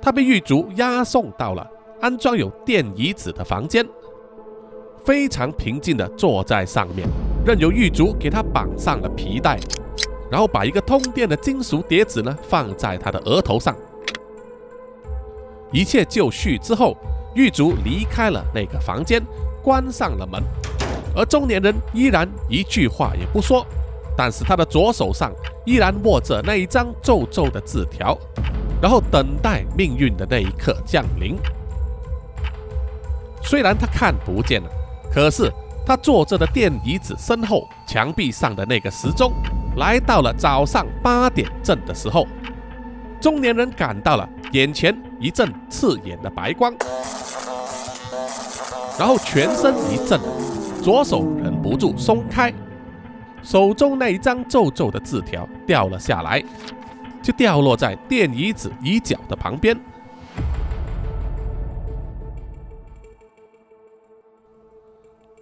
[0.00, 1.68] 他被狱卒押送到了
[2.00, 3.86] 安装有电椅子的房间。
[5.04, 7.06] 非常平静地坐在上面，
[7.44, 9.58] 任由狱卒给他绑上了皮带，
[10.30, 13.76] 然后把一个通电的金属碟子呢放在他的额头上。
[15.70, 16.96] 一切就绪之后，
[17.34, 19.22] 狱卒离开了那个房间，
[19.62, 20.42] 关上了门，
[21.16, 23.66] 而中年人依然一句话也不说，
[24.16, 25.32] 但是他的左手上
[25.64, 28.16] 依然握着那一张皱皱的字条，
[28.82, 31.36] 然后等待命运的那一刻降临。
[33.42, 34.68] 虽然他看不见了。
[35.08, 35.50] 可是，
[35.86, 39.32] 他坐着的电椅子身后墙壁上的那个时钟，
[39.76, 42.26] 来到了早上八点正的时候，
[43.18, 46.74] 中年人感到了眼前一阵刺眼的白光，
[48.98, 50.20] 然后全身一震，
[50.86, 52.54] 左手忍不住松开，
[53.42, 56.40] 手中那一张皱皱的字条掉了下来，
[57.20, 59.76] 就掉落在电椅子椅脚的旁边。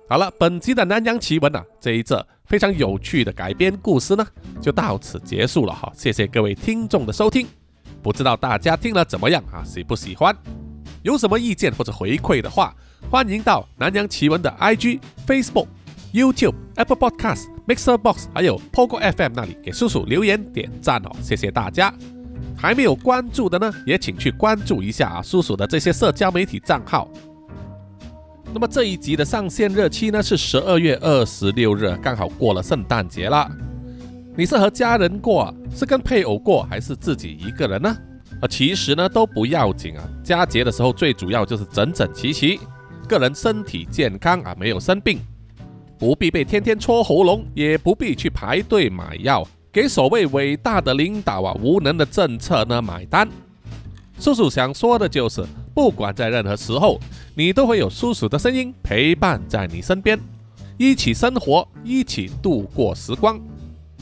[0.09, 4.27] 好了，本集的南洋奇闻啊，这一则非常有趣的改编故事呢，
[4.63, 5.93] 就到此结束了哈。
[5.95, 7.47] 谢谢各位听众的收听，
[8.03, 9.63] 不知道大家听了怎么样啊？
[9.63, 10.35] 喜不喜欢？
[11.05, 12.75] 有什么意见或者回馈的话，
[13.11, 15.67] 欢迎到南洋奇闻的 IG、Facebook、
[16.15, 21.11] YouTube、Apple Podcast、Mixer Box 还有 Pogo FM 那里给叔叔留言点赞哦。
[21.21, 21.93] 谢谢大家！
[22.57, 27.07] 还没有关注的呢，也请去关注一下啊，叔叔的这些社交媒体账号。
[28.55, 33.47] 那么这一集的上线日期呢是十二月二十六日，刚好过了圣诞节了。
[34.35, 37.95] 你是和家人过，是跟配偶过，还是自己一个人呢？
[38.47, 40.03] 其实呢都不要紧啊。
[40.23, 42.61] 佳节的时候最主要就是整整齐齐，
[43.09, 45.21] 个人身体健康啊，没有生病，
[45.99, 53.29] 不必被天天戳喉咙，也不必去排队买药，给所谓伟大的领导啊无能的政策呢买单。
[54.19, 57.01] 叔叔想说的就是，不管在任何时候。
[57.37, 60.17] 你都会有叔叔的声音陪伴在你身边，
[60.79, 63.41] 一起生活，一起度过时光，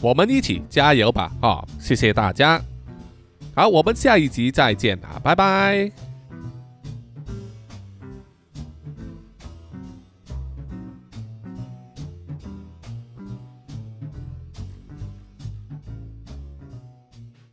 [0.02, 1.32] 我们一起加油吧！
[1.40, 2.62] 啊，谢谢大家，
[3.54, 6.11] 好，我们下一集再见啊，拜拜。